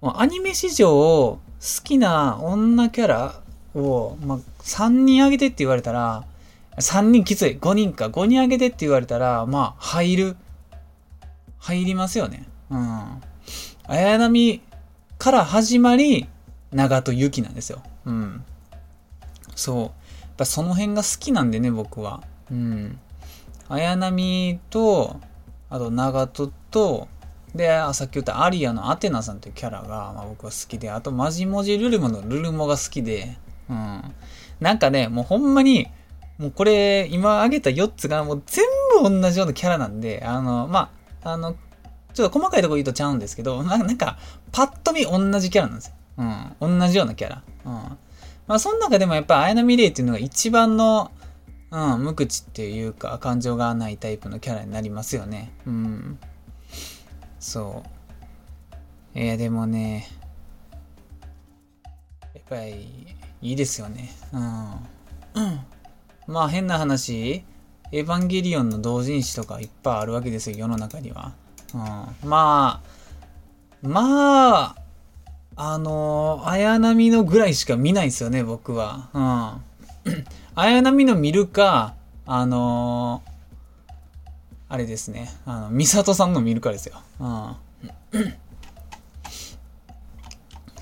[0.00, 1.40] アニメ史上好
[1.82, 3.40] きな女キャラ
[3.74, 6.24] を、まあ、3人挙げてって言われたら、
[6.76, 7.58] 3人きつい。
[7.60, 8.06] 5人か。
[8.06, 10.36] 5人挙げてって言われたら、まあ、入る
[11.62, 12.44] 入りますよね。
[12.70, 13.22] うん。
[13.86, 14.60] 綾波
[15.16, 16.26] から始まり、
[16.72, 17.82] 長戸ゆきなんですよ。
[18.04, 18.44] うん。
[19.54, 19.78] そう。
[19.78, 19.90] やっ
[20.38, 22.24] ぱその辺が好きなんでね、僕は。
[22.50, 22.98] うん。
[23.68, 25.20] 綾波と、
[25.70, 27.06] あと長門と、
[27.54, 33.36] で、さっき言ったアリアのアテナさんというキャラが、まあ、僕は好きで、あとマジモジルルモのルルモが好きで、
[33.70, 34.02] うん。
[34.58, 35.86] なんかね、もうほんまに、
[36.38, 38.64] もうこれ、今挙げた4つがもう全
[39.00, 41.54] 部同じようなキャラなんで、あの、まあ、あの、
[42.14, 44.18] ちょっと細かいとこ言うとちゃうんですけど、 なんか、
[44.52, 45.94] パッと見同じキャラなんですよ。
[46.60, 46.78] うん。
[46.78, 47.42] 同じようなキャラ。
[47.64, 47.72] うん。
[48.46, 51.10] まあ、その中でもやっぱ、綾波レイっていうのが一番の、
[51.70, 55.52] うん、無口っていうか、感情がないタイプのキャラになりますよね。
[55.66, 56.18] うん。
[57.40, 57.88] そう。
[59.14, 60.08] えー、でもね、
[62.34, 64.10] やっぱり、いいですよね。
[64.32, 64.70] うん。
[65.34, 65.60] うん。
[66.26, 67.44] まあ変な話、
[67.92, 71.32] エヴァンゲリオンの同人誌とかいっぱいあるわけですよ、世の中には。
[71.74, 72.28] うん。
[72.28, 72.80] まあ、
[73.82, 74.76] まあ、
[75.56, 79.10] あの、綾波のぐらいしか見ないですよね、僕は。
[79.12, 80.24] うん。
[80.56, 83.22] 綾波の見るか、あの
[84.68, 85.28] あれですね。
[85.44, 87.02] あの、ミサトさんの見るかですよ。
[87.20, 87.56] うん。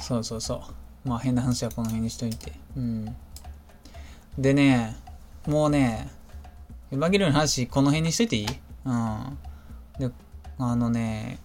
[0.00, 0.62] そうそうそ
[1.04, 1.08] う。
[1.08, 2.52] まあ変な話はこの辺にしといて。
[2.76, 3.16] うん。
[4.38, 4.96] でね、
[5.46, 6.08] もうね、
[6.92, 8.46] エヴァンゲリオンの話この辺にしといていい？
[8.84, 9.38] うん。
[9.98, 10.10] で、
[10.58, 11.38] あのね、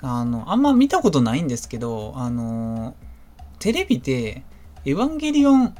[0.00, 2.96] あの、あんま見たことないんですけど、あの、
[3.60, 4.42] テレビで、
[4.84, 5.74] エヴァンゲリオン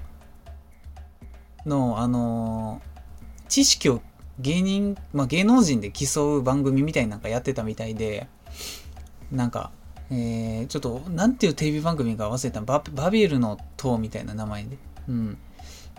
[1.66, 2.80] の、あの、
[3.48, 4.00] 知識を
[4.38, 8.28] 芸人、まあ、芸能人で競う番組みたいなんかやってたみたいで、
[9.32, 9.72] なんか、
[10.10, 14.78] えー、ちょっと、なんていうテレビ番組か忘れたババビエルの塔みたいな名前で。
[15.08, 15.38] うん。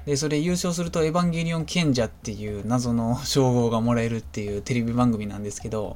[0.06, 5.96] で、それ優勝するとエヴァンゲリオン賢者っていう謎の称号がもらえるっていうテレビ番組なんですけど、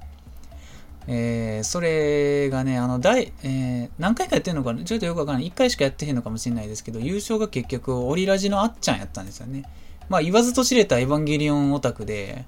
[1.08, 4.84] えー、それがね、あの、大、えー、何回かやってるのかな？
[4.84, 5.48] ちょっとよくわからない。
[5.48, 9.64] 1回しかやってへんのかもしれないですけど、優勝が結局、オリラジのあっちゃんやったんですよね。
[10.10, 12.46] まあ、言わずと知れたエヴァンゲリオンオタクで、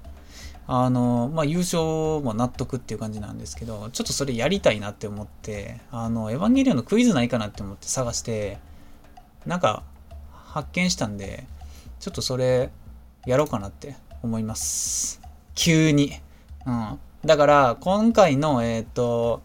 [0.66, 1.82] あの、まあ、優勝
[2.20, 8.58] も納得っていう感じなんですけど、ちょっとそれやりたいなって思って、あの、エヴァンゲリオンのクイズないかなって思って探して、
[9.46, 9.82] なんか、
[10.50, 11.46] 発見したんで、
[12.00, 12.70] ちょっとそれ、
[13.26, 15.20] やろうかなって思います。
[15.54, 16.14] 急に。
[16.66, 16.98] うん。
[17.24, 19.42] だから、今回の、えっ、ー、と、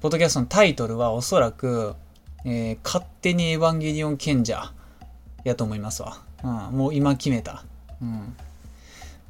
[0.00, 1.94] ポッドキャストのタイトルはおそらく、
[2.44, 4.72] えー、勝手にエヴァンゲリオン賢者
[5.44, 6.18] やと思いますわ。
[6.44, 7.64] うん、もう今決めた。
[8.02, 8.36] うん。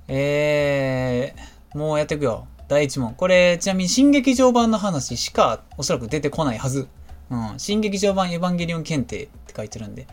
[0.09, 2.47] えー、もうやっていくよ。
[2.69, 3.15] 第1問。
[3.15, 6.89] これ、ちなみに新劇場版の話しかおそらく出てこないはず。
[7.31, 7.55] うん。
[7.59, 10.07] 新劇場版エヴァンゲリオン検定って書いてるんで。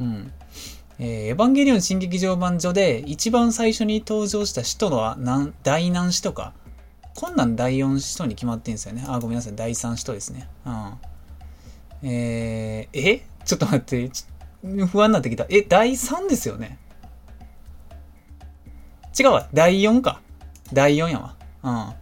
[0.00, 0.32] うん。
[0.98, 6.52] えー、エヴァンゲリオン新劇場版上で一番最初に登場した使徒は何、第何使徒か。
[7.14, 9.04] こんなん第4使徒に決まってんすよね。
[9.06, 9.54] あ、ごめんなさい。
[9.54, 10.48] 第3使徒ですね。
[10.66, 10.92] うん。
[12.02, 13.22] えー、え？
[13.44, 14.10] ちょっと待って。
[14.86, 15.46] 不安になってきた。
[15.48, 16.78] え、第3ですよね？
[19.18, 19.48] 違うわ。
[19.52, 20.20] 第4か。
[20.72, 21.94] 第4やわ。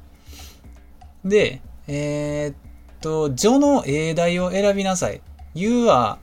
[1.24, 1.30] うん。
[1.30, 2.56] で、えー、っ
[3.00, 5.20] と、序の英題を選びなさい。
[5.54, 6.18] You は、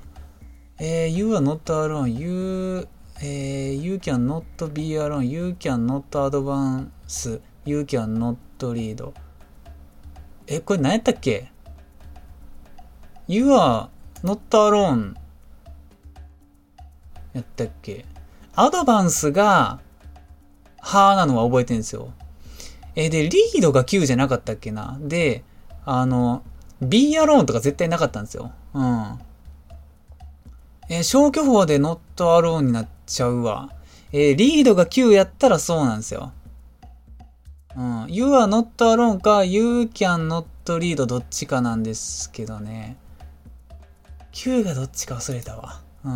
[0.77, 2.09] えー、You are not alone.
[2.09, 2.87] You,
[3.21, 5.23] えー、You can not be alone.
[5.23, 7.41] You can not advance.
[7.65, 9.13] You can not read.
[10.47, 11.51] え、これ何やったっけ
[13.27, 13.87] ?You are
[14.23, 15.15] not alone.
[17.33, 18.05] やったっけ
[18.55, 19.79] アドバンスが、
[20.79, 22.13] はーなのは覚えてるんですよ。
[22.95, 25.43] えで、リードが9じゃなかったっけなで、
[25.85, 26.43] あの、
[26.81, 28.51] B アローンとか絶対なかったんですよ。
[28.73, 29.19] うん。
[30.89, 33.71] えー、消去法でノットアローンになっちゃうわ。
[34.11, 36.31] えー、リードが9やったらそうなんですよ。
[37.75, 38.05] うん。
[38.07, 42.97] You are not alone か You can not read どっちかなんですけどね。
[44.33, 45.81] 9がどっちか忘れたわ。
[46.03, 46.11] うん。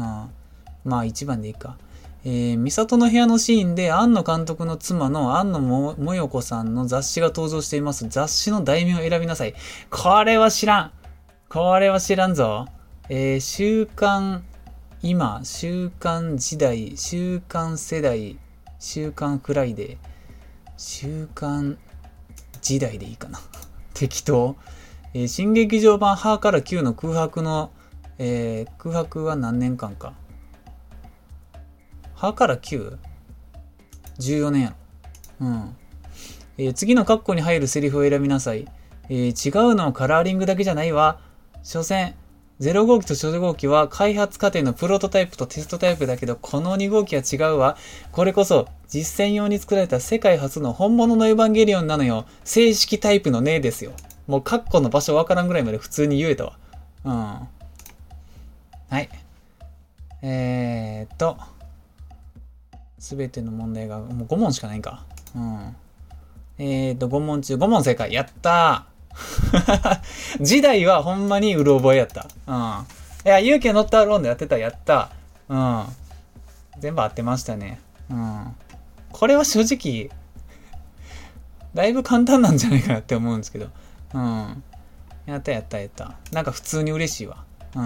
[0.85, 1.77] まあ1番でいいか。
[2.25, 8.07] えー、美里の部屋のシーンで、庵野監督の妻の庵野ももよこさんの雑誌が登場しています。
[8.09, 9.55] 雑誌の題名を選びなさい。
[9.89, 10.91] これは知らん
[11.47, 12.67] これは知らんぞ。
[13.07, 14.43] えー、週刊
[15.01, 18.37] 今、週刊時代、週刊世代、
[18.79, 19.97] 週刊フライデー、
[20.75, 21.77] 週刊
[22.61, 23.39] 時代でいいかな。
[23.95, 24.57] 適当。
[25.13, 27.71] えー、新劇場版破から Q の空白の、
[28.17, 30.15] えー、空白は何年間か。
[32.13, 34.75] 破から Q?14 年や
[35.39, 35.47] ろ。
[35.47, 35.75] うん。
[36.57, 38.67] えー、次の括弧に入るセリフを選びなさい。
[39.07, 41.21] えー、違うのはカラーリングだけじゃないわ。
[41.63, 42.15] 所詮、
[42.59, 47.77] 0号機と初号機は開発過程のプロトタイプとテストタイプだけど、この2号機は違うわ。
[48.11, 52.25] これこそ実践用に作られた世界初の本物のエヴァンゲリオンなのよ。
[52.43, 53.93] 正式タイプのねえですよ。
[54.27, 56.57] もうカッコの場所わからんぐらいまで普通に言えたわ。
[57.05, 57.13] うん。
[57.13, 57.47] は
[58.99, 59.09] い。
[60.21, 61.37] えーっと。
[62.97, 65.05] すべての問題が、もう5問しかないんか。
[65.33, 65.75] うん。
[66.57, 68.11] えっ、と、5問中5問正解。
[68.11, 68.98] やったー
[70.41, 72.27] 時代はほんまにうる覚えやった。
[72.47, 72.85] うん。
[73.25, 75.09] いや、勇気乗ったローンでやってた、やった。
[75.47, 75.85] うん。
[76.79, 77.79] 全部合ってましたね。
[78.09, 78.55] うん。
[79.11, 80.09] これは正直、
[81.73, 83.67] だいぶ簡単なんじゃないかなって思うんですけど。
[84.13, 84.63] うん。
[85.25, 86.15] やったやったやった。
[86.31, 87.43] なんか普通に嬉しいわ。
[87.75, 87.83] うん。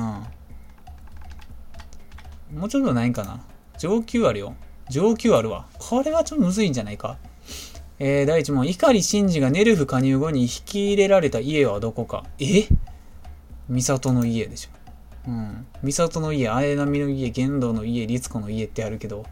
[2.60, 3.41] もうちょっとないんかな。
[3.78, 4.56] 上級あるよ。
[4.89, 5.65] 上級あるわ。
[5.80, 7.17] これはちょっとむずいんじゃないか。
[7.99, 8.65] えー、第1問。
[8.65, 12.25] 碇シンジがネルフ加入後に引き入れられた家はどこか？
[12.39, 12.67] え？
[13.69, 14.69] 美里の家でしょ。
[15.29, 15.67] うん。
[15.84, 19.25] 美里の家、綾波の家、玄道の家、律子の家ってあるけど、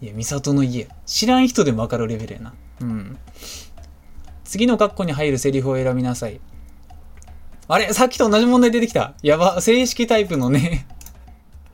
[0.00, 0.88] いや、美里の家。
[1.06, 2.54] 知らん人でもわかるレベルやな。
[2.80, 3.18] うん。
[4.44, 6.40] 次の括弧に入るセリフを選びなさい。
[7.66, 7.92] あれ？
[7.92, 9.14] さっきと同じ問題出てきた。
[9.22, 9.60] やば。
[9.60, 10.86] 正式タイプのね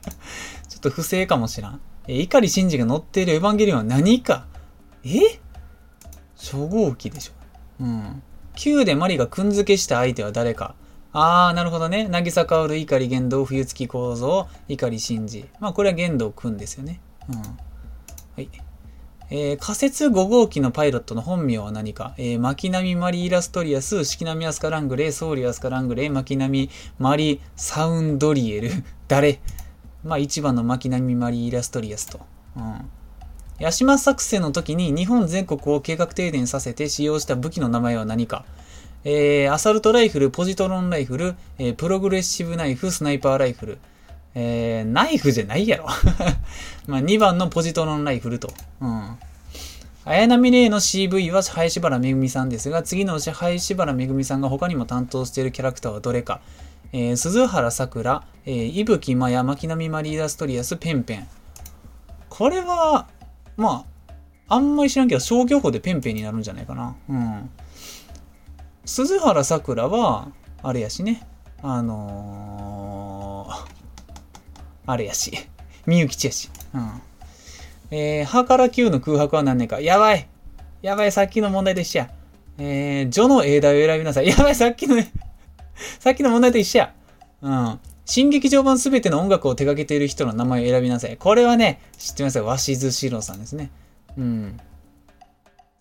[0.67, 1.81] ちょっと不正かもしらん。
[2.07, 4.47] え、碇シンジが乗っているエヴァンゲリオンは何か？
[5.03, 5.39] え？
[6.53, 7.31] 初号機でしょ。
[7.83, 8.23] うん。
[8.55, 10.75] Q でマリがくんづけした相手は誰か。
[11.11, 12.07] あー、なるほどね。
[12.09, 15.45] 渚カヲル、碇ゲンドウ、冬月コウゾウ、碇シンジ。
[15.59, 17.01] まあ、これはゲンドウくんですよね。
[17.29, 17.37] うん。
[17.37, 17.47] は
[18.37, 18.49] い。
[19.29, 28.69] えー、仮設5号機のパイロットの本名は何か、えー、真希波・マリ・イラストリアス、式波アスカ・ラングレー、惣流・アスカ・ラングレー、真希波マリー・サウンドリエル、
[29.07, 29.39] 誰？
[30.03, 32.19] まあ、1番の真希波・マリ・イラストリアスと。
[32.57, 32.89] うん。
[33.63, 38.43] ヤシマ作戦の時に日本全国を計画停電させて使用した武器の名前は何か？
[39.05, 43.77] えー、アサルトライフル、ポジトロンライフル、えー、プログレッシブナイフ、スナイパーライフル。
[44.35, 45.87] えー、ナイフじゃないやろ
[46.87, 48.49] まあ、2番のポジトロンライフルと。
[48.81, 49.17] うん。
[50.03, 56.41] 綾波レイの CV は林原めぐみさんですが、次のうち林原めぐみさんが他にも担当しているキャラクターはどれか。
[56.91, 61.27] えー、鈴原サクラ、えー、伊吹マヤ、真希波・マリ・イラストリアス、ペンペン。
[62.27, 63.07] これは、
[63.57, 66.95] まあ、あんまり知らんけど、消去法でペンペンになるんじゃないかな。
[67.09, 67.49] うん。
[68.85, 70.29] 鈴原さくらは、
[70.61, 71.25] あれやしね。
[71.61, 75.31] あのー、あれやし。
[75.85, 76.49] みゆきちやし。
[76.73, 77.01] うん。
[77.91, 79.79] えー、はから9の空白は何年か。
[79.79, 80.27] やばい
[80.81, 82.11] やばい、さっきの問題と一緒や。
[82.57, 84.27] えー、序の英題を選びなさい。
[84.27, 85.11] やばい、さっきのね
[85.99, 86.93] さっきの問題と一緒や。
[87.41, 87.79] うん。
[88.05, 91.17] 新劇場版すべての音楽を手掛けている人の名前を選びなさい。
[91.17, 92.45] これはね、知ってますよ。
[92.45, 93.71] 鷲津史郎さんですね。
[94.17, 94.59] うん。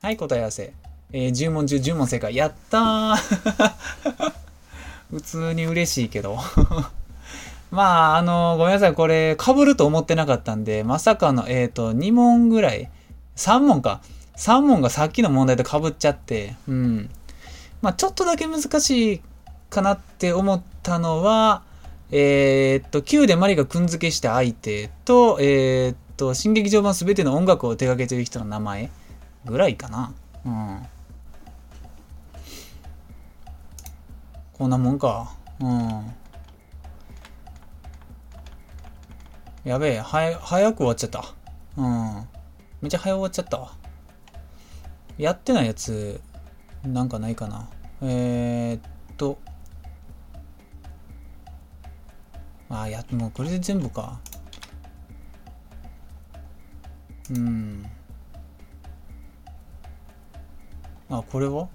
[0.01, 0.73] はい、答え合わせ。
[1.13, 2.35] えー、10問中10問正解。
[2.35, 4.33] やったー
[5.11, 6.39] 普通に嬉しいけど
[7.71, 8.95] まあ、あのー、ごめんなさい。
[8.95, 12.91] これ、被ると思ってなかったんで、まさかの、えっ、ー、と、2問ぐらい。
[13.37, 14.01] 3問か。
[14.37, 17.11] 3問がさっきの問題と被っちゃって、うん。
[17.81, 19.23] まあ、ちょっとだけ難しい
[19.71, 21.63] かなって思ったのは、
[22.15, 28.91] えっと、9でマリがくんづけした相手と、えっと、新劇場版すべての音楽を手掛けてる人の名前
[29.47, 30.13] ぐらいかな。
[30.45, 30.87] うん。
[34.53, 35.35] こんなもんか。
[35.59, 36.15] うん。
[39.65, 41.25] やべえ、は早く終わっちゃった。
[41.79, 42.29] うん。
[42.83, 43.73] めっちゃ早終わっちゃったわ。
[45.17, 46.21] やってないやつ、
[46.85, 47.71] なんかないかな。
[48.03, 49.39] えー、っと。
[52.73, 54.19] あ、や、もうこれで全部か。
[57.31, 57.87] うん。
[61.11, 61.69] あ、これは？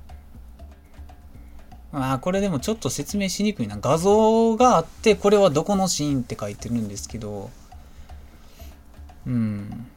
[1.94, 3.78] あこれでもちょっと説明しにくいな。
[3.80, 7.50] 画像があって、これはどこのシーンって書いてるんですけど、
[9.26, 9.88] うん。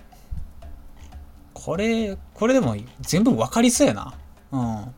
[1.53, 4.15] これ、これでも全部分かりそうやな。
[4.53, 4.95] うん。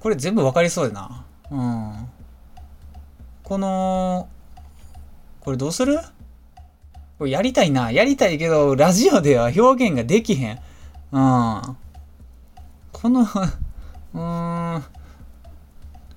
[0.00, 1.24] これ全部分かりそうやな。
[1.50, 2.08] うん。
[3.48, 4.28] この、
[5.40, 5.98] これどうする？
[7.18, 7.90] これやりたいな。
[7.90, 10.58] やりたいけど、ラジオでは表現ができへん。
[11.12, 11.76] うん。
[12.92, 14.84] このうーん。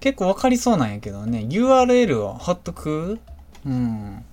[0.01, 1.45] 結構わかりそうなんやけどね。
[1.49, 3.17] URL を貼っとく？
[3.65, 4.25] うん。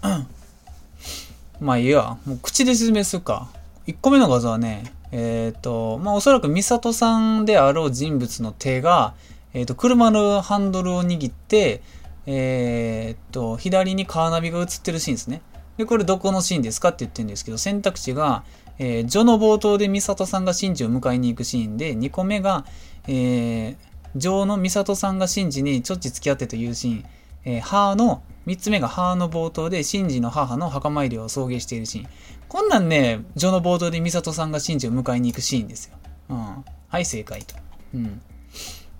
[1.60, 2.18] まあいいや。
[2.24, 3.48] もう口で説明するか。
[3.88, 9.14] 1個目の画像はね、えっ、ー、と、まあおそらく美里さんであろう人物の手が、
[9.54, 11.82] えっ、ー、と、車のハンドルを握って、
[12.26, 15.42] えっ、と、左にカーナビが映ってるシーンですね。
[15.78, 18.44] で、これどこのシーンですかって言ってるんですけど、選択肢が、
[18.78, 22.64] えー、序の冒頭で美里さんが真珠を迎えに行くシーンで、2個目が、
[23.06, 23.76] えー、
[24.18, 27.04] 序の美里さんが真珠にちょっち付き合ってというシーン、
[27.44, 32.08] えー、母の、3つ目が母の冒頭で、真珠の母の墓参りを送迎しているシーン。
[32.48, 35.96] こんなんね、序の冒頭で美里さんが真珠を迎えに行くシーンですよ。
[36.30, 36.64] うん。
[36.88, 37.54] はい、正解と。
[37.94, 38.20] うん。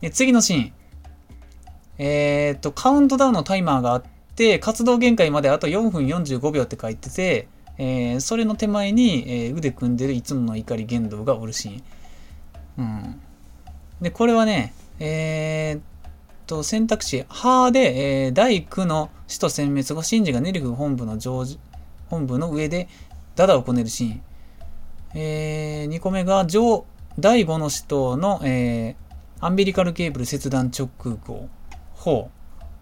[0.00, 0.72] で、次のシーン。
[1.98, 4.02] えー、っと、カウントダウンのタイマーがあっ
[4.36, 11.82] て、活動限界まであと4分45秒って書いてて、えー、それの手前に、えー、腕組んでるいつもの怒り言動がおるシーン。
[12.78, 13.20] うん。
[14.00, 15.82] で、これはね、えー、っ
[16.46, 21.44] と、選択肢、はで、えー、第9の死と殲滅後、シンジがネルフ本部の上
[22.08, 22.88] 本部の上で
[23.36, 24.22] ダダをこねるシーン。
[25.14, 26.84] えー、2個目が上、
[27.18, 29.07] 第5の使徒の、えー、
[29.40, 30.88] アンビリカルケーブル切断直
[31.24, 31.48] 後。
[31.92, 32.30] ほ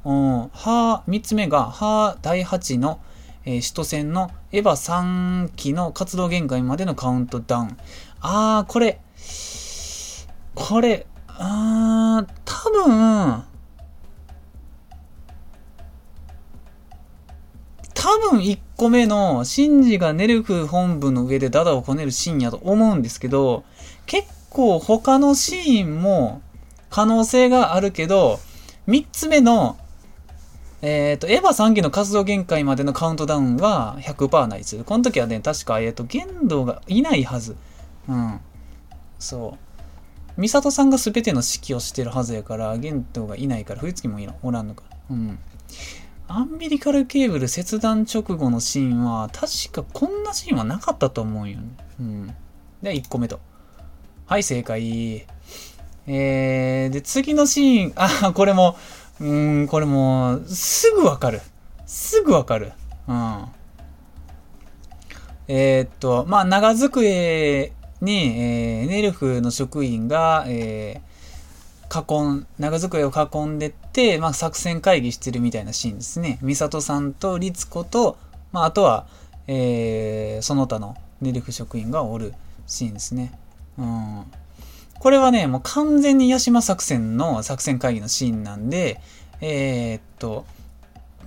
[0.05, 0.09] う。
[0.09, 2.99] うん、は、3つ目が、は、第8の、
[3.45, 7.77] えー、首都戦のエヴァ3機の活動限界までのカウントダウン。
[8.21, 9.01] あー、これ、
[10.55, 13.45] これ、あー、多分、
[17.93, 23.65] 多分1個目のシンジがネルフ本部の上でダダをこねるシーンやと思うんですけど、
[24.07, 26.41] 結構他のシーンも
[26.91, 28.39] 可能性があるけど、
[28.89, 29.77] 3つ目の、
[30.83, 34.83] えっ、ー、と、エヴァ3機の活動限界までのカウントダウンは100%ないです。
[34.85, 37.57] この時はね、確か、えっ、ー、と、限度がいないはず。
[38.09, 38.41] うん。
[39.19, 39.57] そ
[40.37, 40.41] う。
[40.41, 44.85] 美里さんが全ての指揮をしてるはずやから、限度がいないから、冬月もいいのおらんのか。
[45.11, 45.39] うん。
[46.29, 51.69] アンビリカルケーブル切断直後のシーンは、確かこんなシーンはなかったと思うよね。
[52.01, 52.27] うん。
[52.83, 53.41] で、1個目と。
[54.27, 55.27] はい、正解。
[56.07, 58.77] えー、で、次のシーン、あ、これも、
[59.21, 61.41] うん、これも、すぐわかる。
[61.87, 62.73] すぐわかる。
[63.09, 63.45] うん。
[65.49, 76.39] えー、っと、まあ、長机に、えー、ネルフの職員が、えー、囲ん、長机を囲んでって、まあ、作戦会議してるみたいなシーンですね。
[76.43, 78.17] 美里さんと律子と、
[78.53, 79.07] まあ、あとは、
[79.47, 82.35] えー、その他のネルフ職員がおる
[82.67, 83.33] シーンですね。
[83.79, 84.25] うん。
[84.99, 89.01] これはね、もう完全にヤシマ作戦の作戦会議のシーンなんで、
[89.41, 90.47] えー、っと、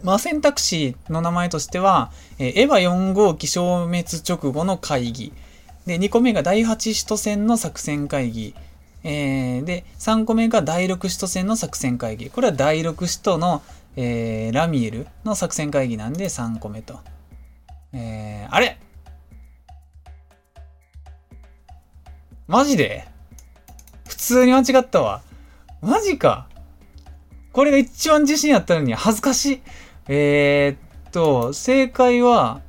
[0.03, 5.33] まあ、選択肢の名前としては、えー、エヴァ4号機消滅直後の会議。
[5.85, 8.55] で、2個目が第8首都戦の作戦会議。
[9.03, 12.29] えー、で、3個目が第6首都戦の作戦会議。
[12.29, 13.61] これは第6首都の、
[13.95, 16.99] えー、ラミエルの作戦会議なんで3個目と。
[17.93, 18.77] えー、あれ
[22.47, 23.07] マジで？
[24.29, 25.21] 通に間違ったわ。
[25.81, 26.47] マジか。
[27.51, 29.61] これが一番自信あったのに恥ずかしい。
[30.07, 32.61] えー、っと、正解は、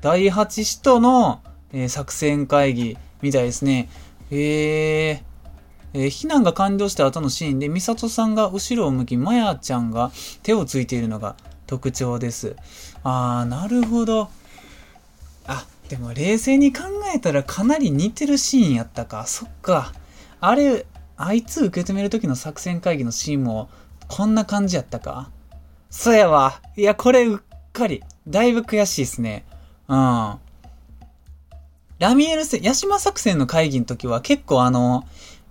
[0.00, 1.40] 第8使徒の、
[1.72, 3.88] えー、作戦会議みたいですね。
[4.30, 5.20] えー、
[5.94, 10.12] えー、避難が完了した後のシーンで、ミサトさんが後ろを向き、マヤちゃんが
[10.44, 11.34] 手をついているのが
[11.66, 12.54] 特徴です。
[13.02, 14.30] あー、なるほど。
[15.48, 19.26] あ、でも冷静に考えたらかなり似てるシーンやったか。
[19.26, 19.92] そっか。
[20.40, 20.86] あれ、
[21.18, 23.68] あいつ受け止める時の作戦会議のシーンも
[24.06, 25.30] こんな感じやったか？
[25.90, 26.62] そやわ。
[26.76, 27.38] いや、これうっ
[27.72, 28.04] かり。
[28.26, 29.44] だいぶ悔しいっすね。
[29.88, 30.34] うん。
[31.98, 35.04] ラミエル戦、ヤシマ作戦の会議の時は結構あの、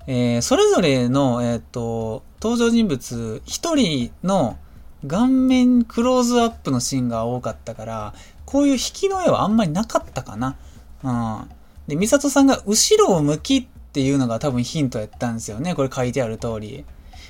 [0.07, 4.57] えー、それぞれの、えっ、ー、と、登場人物一人の
[5.05, 8.13] 顔面クローズアップのシーンが多かったから、
[8.45, 10.55] こういう引きの絵はあんまりなかったかな。
[11.03, 11.49] うん。
[11.87, 15.73] で、ミサトさんが後ろを向きっていうのが多分ヒントやったんですよね。
[15.73, 16.85] これ書いてある通り。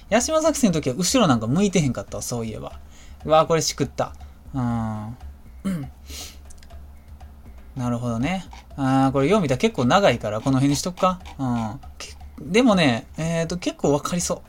[0.09, 2.77] ヤシマ作戦の時は後ろなんか向いてへんかったわ、そういえば。
[3.23, 4.13] うわこれしくった。
[4.53, 4.61] うん。
[7.77, 8.43] なるほどね。
[8.75, 11.21] あこれ読みた結構長いからこの辺にしとくか。
[11.39, 12.51] うん。
[12.51, 14.41] でもね、えっ、ー、と、結構わかりそう。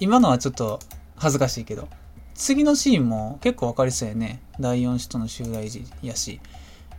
[0.00, 0.80] 今のはちょっと
[1.14, 1.86] 恥ずかしいけど。
[2.34, 4.42] 次のシーンも結構わかりそうやね。
[4.58, 6.40] 第4使徒の襲来時やし。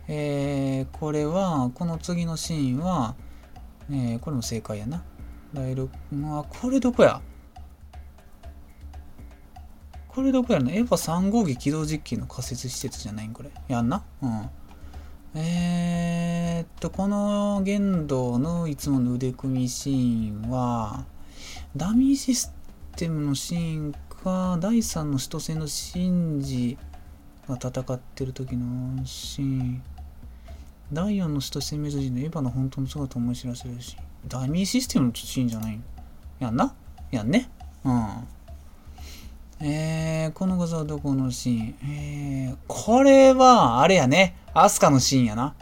[0.08, 3.14] えー、これは、この次のシーンは、
[3.90, 5.02] えー、これも正解やな。
[5.52, 7.20] 第6、まあ、これどこや？
[10.08, 10.72] これどこやろな？
[10.72, 13.50] エヴァ3号機起動実機の仮設施設じゃないんこれ。
[13.68, 14.04] やんな？
[14.22, 14.50] うん。
[15.34, 21.04] えー、っと、この言動のいつもの腕組みシーンは、
[21.76, 22.52] ダミーシス
[22.96, 26.76] テムのシーンか、第3の首都戦のシンジ
[27.48, 29.82] が戦ってる時のシーン。
[30.92, 35.80] 第4の首都戦滅時のエヴァの本当の姿を思い知らせるし、ダミーシステムのシーンじゃない
[36.40, 36.74] やんな？
[37.12, 37.48] やんね？
[37.84, 38.26] うん。
[39.60, 41.74] えー、この画像はどこのシーン？
[41.84, 44.36] えー、これは、あれやね。
[44.52, 45.54] アスカのシーンやな。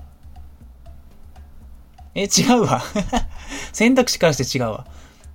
[2.15, 2.81] え、違うわ。
[3.73, 4.87] 選択肢からして違うわ。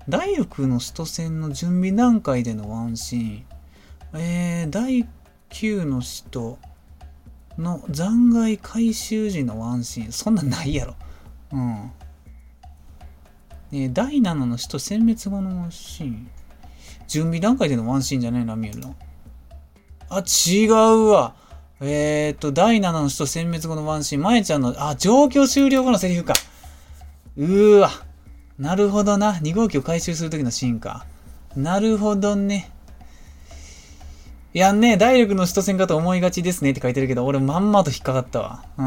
[0.09, 3.45] 第6の首都戦の準備段階でのワンシーン。
[4.15, 5.07] えー、第
[5.49, 6.57] 9の首都
[7.57, 10.11] の残骸回収時のワンシーン。
[10.11, 10.95] そんなんないやろ。
[11.51, 11.91] うん。
[13.71, 16.27] え、第7の首都殲滅後のシーン。
[17.07, 18.95] 準備段階でのワンシーンじゃないな、見えるの。
[20.09, 21.35] あ、違うわ。
[21.81, 26.33] えー、っと、第7の首都殲滅後のワンシーン、まえちゃんの、あ、状況終了後のセリフか。
[27.35, 27.89] うーわ。
[28.59, 29.33] なるほどな。
[29.33, 31.05] 2号機を回収するときのシーンか。
[31.55, 32.72] なるほどね。
[34.55, 38.63] いやね、ダイレクの首都戦かと思いがちですねって書いてるけど、俺まんまと引っかかったわ。
[38.77, 38.83] う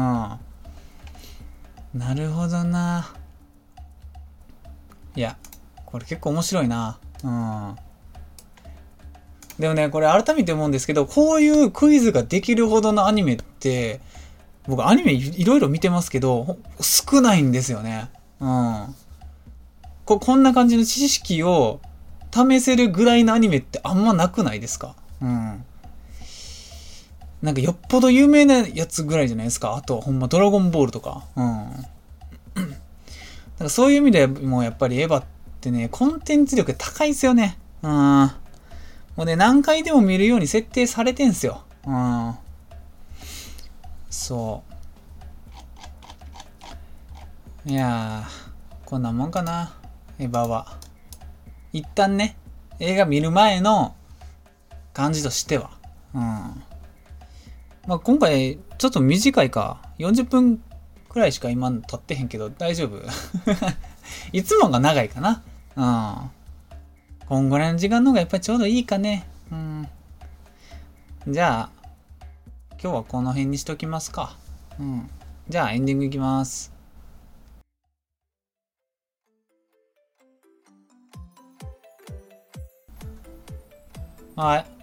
[1.97, 1.99] ん。
[1.99, 3.13] なるほどな。
[5.15, 5.35] いや、
[5.85, 6.97] これ結構面白いな。
[7.23, 7.75] うん。
[9.59, 13.99] でもね、これ改めて思うんですけど、こういうクイズができるほどのアニメって、
[14.67, 18.09] 僕アニメいろいろ見てますけど、少ないんですよね。
[18.39, 18.95] うん。
[20.05, 21.81] ここんな感じの知識を
[22.33, 24.95] 試せるぐらいのアニメってあんまなくないですか？
[25.21, 25.65] うん。
[27.41, 29.75] なんかよっぽど有名なやつぐらいじゃないですか？
[29.75, 31.23] あと、ほんまドラゴンボールとか。
[31.35, 31.71] うん。
[31.71, 32.63] だ
[33.59, 35.23] からそういう意味でもうやっぱりエヴァっ
[35.61, 37.57] てね、コンテンツ力高いですよね。
[37.83, 37.91] うん。
[37.91, 41.63] もうね、何回でも見るように設定されてんすよ。
[41.85, 42.35] うん。
[44.09, 44.63] そ
[47.65, 47.69] う。
[47.69, 49.73] いやー、こんなもんかな。
[50.17, 50.77] エヴァは。
[51.73, 52.37] 一旦ね、
[52.79, 53.95] 映画見る前の
[54.97, 55.69] 感じとしては。
[56.15, 56.21] うん。
[56.21, 59.79] まあ、今回、ちょっと短いか。
[59.99, 60.59] 40分
[61.07, 62.99] くらいしか今経ってへんけど、大丈夫
[64.33, 65.43] いつもが長いかな。
[65.75, 66.31] うん。
[67.27, 69.27] こんぐらいの時間の方がやっぱりちょうどいいかね。
[69.51, 69.87] うん。
[71.27, 71.69] じゃあ、
[72.81, 74.35] 今日はこの辺にしときますか。
[74.79, 75.07] うん。
[75.47, 76.73] じゃあエンディングいきます。
[84.35, 84.76] はい。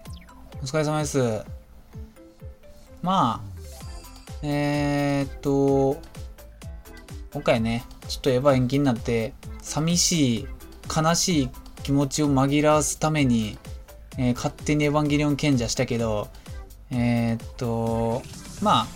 [0.64, 1.44] お疲れ様です。
[3.02, 3.40] まあ、
[4.42, 6.00] えー、っと、
[7.34, 10.48] 今回ね、ちょっとエヴァ延期になって、寂しい、
[10.88, 11.50] 悲しい
[11.82, 13.58] 気持ちを紛らわすために、
[14.16, 16.28] えー、勝手にエヴァンゲリオン賢者したけど、
[16.90, 18.22] えー、っと、
[18.62, 18.86] まあ、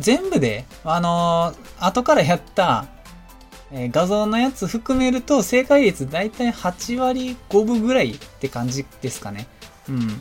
[0.00, 2.86] 全部で、あのー、後からやった、
[3.70, 9.46] えー、画像のやつ含めると正解率だいたい8割5分ぐらいって感じですかね。
[9.88, 10.20] うん。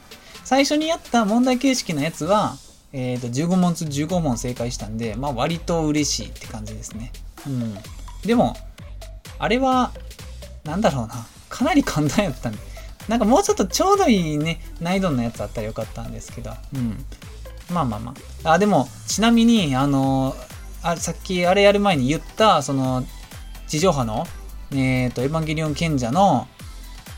[0.54, 2.58] 最初にやった問題形式のやつは、
[2.92, 7.12] え、ー、と、15問中15問正解したんで、まあ割と嬉しいって感じですね。
[7.48, 7.76] うん。
[8.24, 8.56] でも、
[9.40, 9.92] あれは、
[10.64, 11.26] なんだろうな。
[11.50, 12.60] かなり簡単やったんで。
[13.08, 16.52] なんかもうちょっとちょうどいいね、難易度のやつあったらよかったんですけど。
[16.76, 17.04] うん。
[17.74, 18.52] まあまあまあ。
[18.52, 20.36] あ、でも、ちなみに、あの、
[20.84, 23.04] あさっきあれやる前に言った、その、
[23.68, 24.28] 地上波の、
[24.72, 26.48] えっ、ー、と、エヴァンゲリオン賢者の、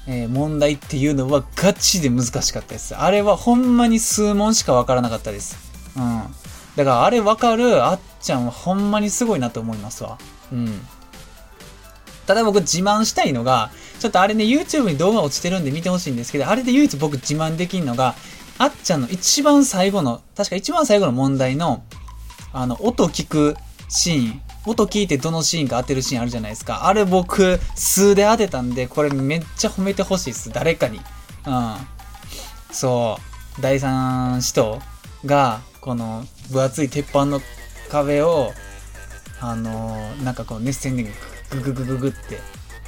[0.08, 2.96] えー、問題っていうのはガチで難しかったです。
[2.96, 5.58] あれはほんまに数問しかわからなかったです。
[5.98, 6.24] うん。
[6.76, 10.18] だからあれわかるあっちゃんはほんまにすごいなと思いますわ。
[10.52, 10.80] うん。
[12.28, 18.16] ただ僕自慢したいのが、ちょっとあれね、YouTube に動画落ちてるんで見てほしいんですけど、あれで唯一僕自慢できんのが、
[18.58, 21.84] あっちゃんの一番最後の、確か一番最後の問題の、
[22.52, 23.56] あの、音聞く
[23.90, 26.88] シーン音聞いてどのシーンか当てるシーンあるじゃないですか。
[26.88, 30.52] あれ僕、数で当てたんで、これめっちゃ褒めてほしいです。
[30.52, 31.00] 誰かに。
[31.46, 31.76] うん。
[32.72, 33.20] そ
[33.58, 33.62] う。
[33.62, 34.82] 第三使徒
[35.26, 37.42] が、この分厚い鉄板の
[37.90, 38.54] 壁を、
[39.40, 41.04] あのー、なんかこう熱線で
[41.52, 42.40] グググググって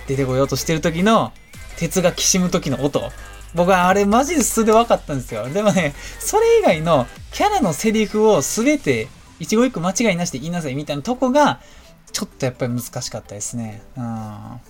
[0.07, 1.31] 出てこようとしてる時の、
[1.77, 3.01] 鉄がきしむ時の音。
[3.53, 5.47] 僕はあれマジで素で分かったんですよ。
[5.49, 9.07] でもね、それ以外のキャラのセリフを全て
[9.39, 11.61] 一語一句間違いなしで言いなさいみたいなとこが、
[12.11, 13.81] ちょっとやっぱり難しかったですね。
[13.97, 14.61] うん。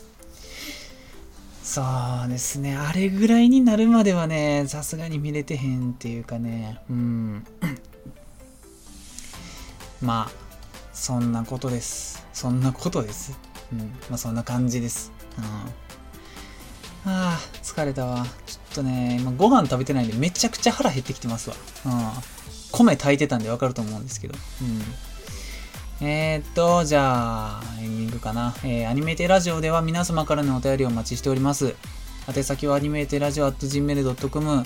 [1.64, 1.84] そ
[2.26, 2.76] うですね。
[2.76, 6.80] あれぐらいになるまではね、さすがに見れてへんっていうかね。
[6.90, 7.46] うん。
[10.02, 10.32] まあ、
[10.94, 12.26] そんなことです。
[12.34, 13.38] そんなことです。
[13.72, 13.80] うん。
[14.10, 15.12] まあそんな感じです。
[15.38, 15.42] う
[17.10, 17.12] ん。
[17.12, 18.26] ああ、疲れたわ。
[18.46, 21.56] ちょっとね、今ご飯食べてないんでめちゃくちゃ腹減ってきてますわ。
[21.86, 22.37] うん。
[22.78, 24.36] 米炊いてたんでわかると思うんですけど。
[24.62, 26.08] うん。
[26.08, 28.54] えー、っと、じゃあ、エンディングかな。
[28.64, 31.76] えー、アニメテラジオでは皆様からのお便りをお待ちしております。
[32.28, 34.64] 宛先はアニメテラジオ at gmail.com、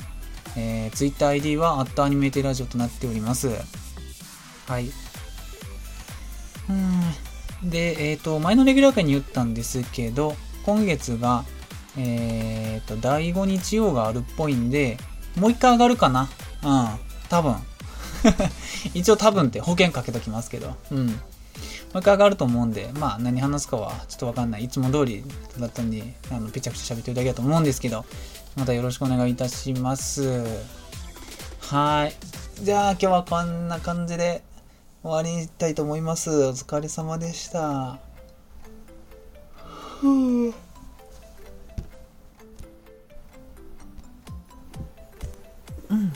[0.58, 3.50] えー、TwitterID はアットアニメテラジオとなっております。
[4.68, 4.92] はい。
[6.70, 7.70] うん。
[7.70, 10.36] で、えっ、と、前のレギュラー会に言ったんですけど、
[10.66, 11.46] 今月が、
[11.98, 14.98] えっ、と、第5日曜があるっぽいんで、
[15.38, 16.30] もう一回上がるかな。
[16.64, 16.88] うん。
[17.30, 17.56] 多分。
[18.94, 21.08] 一応多分って保険かけときますけど、うん。
[21.08, 21.14] も
[21.96, 24.64] う一回上がると思うんで、まあ何話すかはちょっとわかんない。
[24.64, 25.24] いつも通り
[25.60, 28.06] だったんで、あの、ぺちゃくちゃ喋ってるだけだと思うんですけど、
[28.56, 30.44] またよろしくお願いいたします。
[31.60, 32.16] はい。
[32.64, 34.44] じゃあ今日はこんな感じで
[35.04, 36.30] 終わりにいきたいと思います。
[36.30, 38.00] お疲れ様でした。
[40.00, 40.54] ふう
[45.90, 46.14] うん。